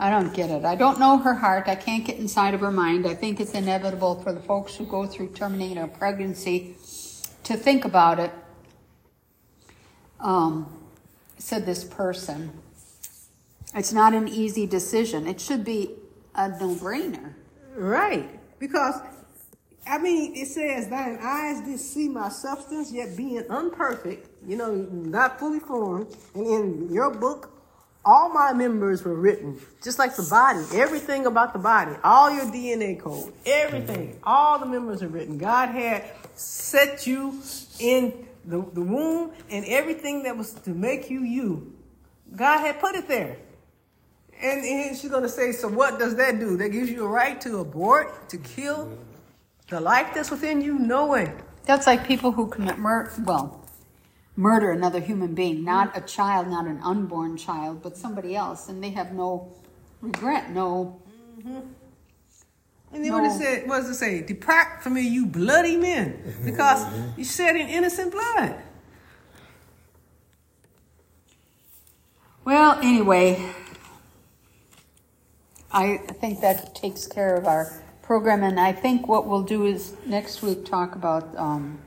I 0.00 0.10
don't 0.10 0.32
get 0.32 0.50
it. 0.50 0.64
I 0.64 0.76
don't 0.76 1.00
know 1.00 1.18
her 1.18 1.34
heart. 1.34 1.66
I 1.66 1.74
can't 1.74 2.04
get 2.04 2.18
inside 2.18 2.54
of 2.54 2.60
her 2.60 2.70
mind. 2.70 3.06
I 3.06 3.14
think 3.14 3.40
it's 3.40 3.52
inevitable 3.52 4.22
for 4.22 4.32
the 4.32 4.40
folks 4.40 4.76
who 4.76 4.86
go 4.86 5.06
through 5.06 5.30
terminating 5.30 5.78
a 5.78 5.88
pregnancy 5.88 6.76
to 7.44 7.56
think 7.56 7.84
about 7.84 8.20
it. 8.20 8.30
Um, 10.20 10.72
said 11.38 11.66
this 11.66 11.82
person. 11.82 12.52
It's 13.74 13.92
not 13.92 14.14
an 14.14 14.28
easy 14.28 14.66
decision. 14.66 15.26
It 15.26 15.40
should 15.40 15.64
be 15.64 15.90
a 16.38 16.48
no-brainer. 16.48 17.34
Right. 17.74 18.28
Because, 18.58 19.00
I 19.86 19.98
mean, 19.98 20.34
it 20.34 20.46
says, 20.46 20.88
Thine 20.88 21.18
eyes 21.20 21.60
did 21.62 21.78
see 21.78 22.08
my 22.08 22.28
substance, 22.28 22.90
yet 22.92 23.16
being 23.16 23.42
unperfect, 23.50 24.26
you 24.46 24.56
know, 24.56 24.74
not 24.74 25.38
fully 25.38 25.60
formed. 25.60 26.16
And 26.34 26.46
in 26.46 26.92
your 26.92 27.10
book, 27.10 27.52
all 28.04 28.30
my 28.30 28.52
members 28.52 29.04
were 29.04 29.14
written, 29.14 29.60
just 29.82 29.98
like 29.98 30.16
the 30.16 30.22
body, 30.22 30.64
everything 30.72 31.26
about 31.26 31.52
the 31.52 31.58
body, 31.58 31.92
all 32.02 32.30
your 32.30 32.46
DNA 32.46 32.98
code, 32.98 33.34
everything, 33.44 34.12
mm-hmm. 34.12 34.20
all 34.22 34.58
the 34.58 34.66
members 34.66 35.02
are 35.02 35.08
written. 35.08 35.36
God 35.36 35.68
had 35.68 36.04
set 36.34 37.06
you 37.06 37.42
in 37.80 38.26
the, 38.44 38.64
the 38.72 38.80
womb 38.80 39.32
and 39.50 39.64
everything 39.66 40.22
that 40.22 40.36
was 40.36 40.54
to 40.54 40.70
make 40.70 41.10
you 41.10 41.22
you. 41.22 41.74
God 42.34 42.60
had 42.60 42.80
put 42.80 42.94
it 42.94 43.08
there. 43.08 43.36
And, 44.40 44.64
and 44.64 44.96
she's 44.96 45.10
going 45.10 45.24
to 45.24 45.28
say, 45.28 45.52
so 45.52 45.66
what 45.68 45.98
does 45.98 46.14
that 46.16 46.38
do? 46.38 46.56
That 46.56 46.68
gives 46.68 46.90
you 46.90 47.04
a 47.04 47.08
right 47.08 47.40
to 47.40 47.58
abort, 47.58 48.28
to 48.28 48.38
kill 48.38 48.96
the 49.68 49.80
life 49.80 50.14
that's 50.14 50.30
within 50.30 50.60
you? 50.60 50.78
No 50.78 51.06
way. 51.06 51.32
That's 51.64 51.86
like 51.86 52.06
people 52.06 52.32
who 52.32 52.46
commit 52.46 52.78
murder. 52.78 53.12
Well, 53.24 53.66
murder 54.36 54.70
another 54.70 55.00
human 55.00 55.34
being, 55.34 55.64
not 55.64 55.96
a 55.96 56.00
child, 56.00 56.46
not 56.46 56.66
an 56.66 56.80
unborn 56.82 57.36
child, 57.36 57.82
but 57.82 57.96
somebody 57.96 58.36
else, 58.36 58.68
and 58.68 58.82
they 58.82 58.90
have 58.90 59.12
no 59.12 59.52
regret, 60.00 60.50
no. 60.52 61.02
Mm-hmm. 61.38 61.58
And 62.92 63.04
then 63.04 63.12
what 63.12 63.24
it 63.24 63.28
No. 63.28 63.38
said, 63.38 63.68
what 63.68 63.80
does 63.80 63.90
it 63.90 63.94
say? 63.94 64.22
Depart 64.22 64.82
from 64.82 64.94
me, 64.94 65.02
you 65.02 65.26
bloody 65.26 65.76
men, 65.76 66.22
because 66.44 66.86
you 67.18 67.24
shed 67.24 67.56
in 67.56 67.68
innocent 67.68 68.12
blood. 68.12 68.62
Well, 72.44 72.78
anyway, 72.78 73.52
I 75.72 75.98
think 75.98 76.40
that 76.40 76.74
takes 76.74 77.06
care 77.06 77.34
of 77.36 77.46
our 77.46 77.72
program, 78.02 78.42
and 78.42 78.58
I 78.58 78.72
think 78.72 79.06
what 79.06 79.26
we'll 79.26 79.42
do 79.42 79.66
is 79.66 79.92
next 80.06 80.42
week 80.42 80.64
talk 80.64 80.94
about 80.94 81.36
um, 81.36 81.78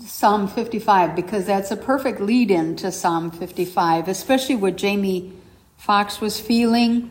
Psalm 0.00 0.46
55 0.46 1.16
because 1.16 1.46
that's 1.46 1.70
a 1.70 1.76
perfect 1.76 2.20
lead 2.20 2.50
in 2.50 2.76
to 2.76 2.92
Psalm 2.92 3.30
55, 3.30 4.08
especially 4.08 4.56
what 4.56 4.76
Jamie 4.76 5.32
Foxx 5.78 6.20
was 6.20 6.38
feeling 6.38 7.10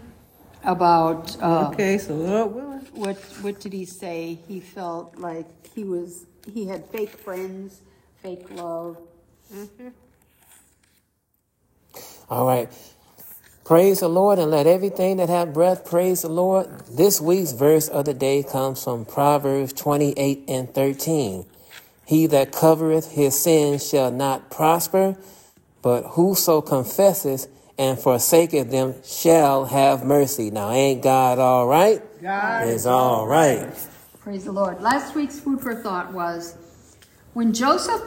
about. 0.64 1.36
Uh, 1.42 1.70
Okay, 1.74 1.98
so 1.98 2.16
Lord 2.16 2.68
what 2.98 3.18
what 3.42 3.60
did 3.60 3.74
he 3.74 3.86
say? 3.86 4.40
He 4.48 4.60
felt 4.60 5.18
like 5.18 5.46
he 5.76 5.84
was 5.84 6.26
he 6.52 6.66
had 6.66 6.86
fake 6.90 7.10
friends, 7.12 7.82
fake 8.22 8.50
love. 8.52 8.98
All 12.30 12.46
right. 12.46 12.70
Praise 13.68 14.00
the 14.00 14.08
Lord 14.08 14.40
and 14.40 14.50
let 14.50 14.66
everything 14.66 15.18
that 15.18 15.28
have 15.28 15.54
breath 15.54 15.84
praise 15.84 16.22
the 16.22 16.30
Lord. 16.30 16.70
This 16.90 17.20
week's 17.20 17.52
verse 17.52 17.90
of 17.90 18.06
the 18.06 18.14
day 18.14 18.42
comes 18.42 18.82
from 18.82 19.04
Proverbs 19.04 19.74
28 19.74 20.46
and 20.48 20.74
13. 20.74 21.46
He 22.06 22.28
that 22.28 22.54
covereth 22.54 23.12
his 23.12 23.38
sins 23.38 23.86
shall 23.86 24.10
not 24.10 24.50
prosper, 24.50 25.18
but 25.82 26.04
whoso 26.04 26.62
confesseth 26.62 27.50
and 27.78 28.00
forsaketh 28.00 28.72
them 28.72 28.96
shall 29.04 29.66
have 29.66 30.06
mercy. 30.06 30.50
Now, 30.50 30.72
ain't 30.72 31.04
God 31.04 31.38
all 31.38 31.68
right? 31.68 32.02
God 32.22 32.70
is 32.70 32.86
all 32.86 33.28
right. 33.28 33.70
Praise 34.22 34.46
the 34.46 34.54
Lord. 34.54 34.80
Last 34.80 35.14
week's 35.14 35.42
food 35.42 35.60
for 35.60 35.76
thought 35.76 36.14
was 36.14 36.56
when 37.34 37.52
Joseph, 37.52 38.02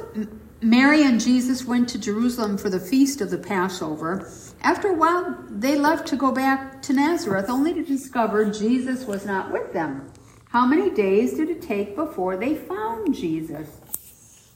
Mary, 0.62 1.02
and 1.02 1.20
Jesus 1.20 1.66
went 1.66 1.90
to 1.90 1.98
Jerusalem 1.98 2.56
for 2.56 2.70
the 2.70 2.80
feast 2.80 3.20
of 3.20 3.28
the 3.28 3.36
Passover. 3.36 4.26
After 4.62 4.88
a 4.88 4.94
while, 4.94 5.42
they 5.48 5.76
left 5.76 6.06
to 6.08 6.16
go 6.16 6.32
back 6.32 6.82
to 6.82 6.92
Nazareth, 6.92 7.48
only 7.48 7.72
to 7.72 7.82
discover 7.82 8.50
Jesus 8.50 9.06
was 9.06 9.24
not 9.24 9.50
with 9.50 9.72
them. 9.72 10.12
How 10.50 10.66
many 10.66 10.90
days 10.90 11.34
did 11.34 11.48
it 11.48 11.62
take 11.62 11.96
before 11.96 12.36
they 12.36 12.54
found 12.54 13.14
Jesus? 13.14 13.80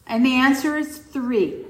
And 0.07 0.27
the 0.27 0.35
answer 0.35 0.77
is 0.77 0.99
three. 0.99 1.65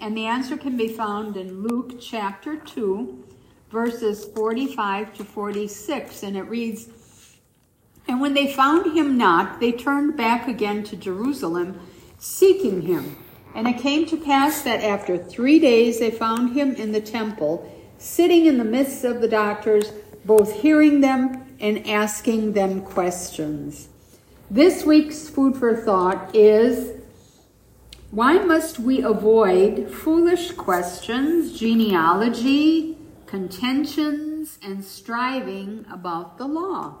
And 0.00 0.16
the 0.16 0.26
answer 0.26 0.56
can 0.56 0.76
be 0.76 0.88
found 0.88 1.36
in 1.36 1.62
Luke 1.62 2.00
chapter 2.00 2.56
2, 2.56 3.24
verses 3.70 4.24
45 4.34 5.14
to 5.14 5.24
46. 5.24 6.22
And 6.22 6.36
it 6.36 6.42
reads 6.42 6.88
And 8.08 8.20
when 8.20 8.34
they 8.34 8.52
found 8.52 8.96
him 8.96 9.16
not, 9.16 9.60
they 9.60 9.72
turned 9.72 10.16
back 10.16 10.48
again 10.48 10.82
to 10.84 10.96
Jerusalem, 10.96 11.80
seeking 12.18 12.82
him. 12.82 13.16
And 13.54 13.68
it 13.68 13.78
came 13.78 14.04
to 14.06 14.16
pass 14.16 14.62
that 14.62 14.82
after 14.82 15.16
three 15.16 15.58
days 15.58 15.98
they 15.98 16.10
found 16.10 16.54
him 16.54 16.74
in 16.74 16.92
the 16.92 17.00
temple, 17.00 17.72
sitting 17.98 18.46
in 18.46 18.58
the 18.58 18.64
midst 18.64 19.04
of 19.04 19.20
the 19.20 19.28
doctors, 19.28 19.92
both 20.24 20.60
hearing 20.60 21.00
them 21.00 21.56
and 21.60 21.86
asking 21.86 22.52
them 22.52 22.82
questions. 22.82 23.88
This 24.50 24.84
week's 24.84 25.28
food 25.28 25.56
for 25.56 25.74
thought 25.74 26.34
is 26.34 26.92
why 28.10 28.38
must 28.38 28.78
we 28.78 29.02
avoid 29.02 29.90
foolish 29.92 30.52
questions, 30.52 31.58
genealogy, 31.58 32.96
contentions, 33.26 34.58
and 34.62 34.84
striving 34.84 35.84
about 35.90 36.38
the 36.38 36.46
law? 36.46 36.98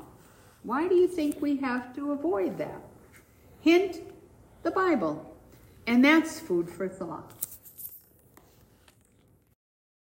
Why 0.62 0.88
do 0.88 0.96
you 0.96 1.06
think 1.06 1.40
we 1.40 1.58
have 1.58 1.94
to 1.94 2.10
avoid 2.10 2.58
that? 2.58 2.82
Hint, 3.60 4.00
the 4.64 4.72
Bible. 4.72 5.36
And 5.86 6.04
that's 6.04 6.40
food 6.40 6.68
for 6.68 6.88
thought. 6.88 7.35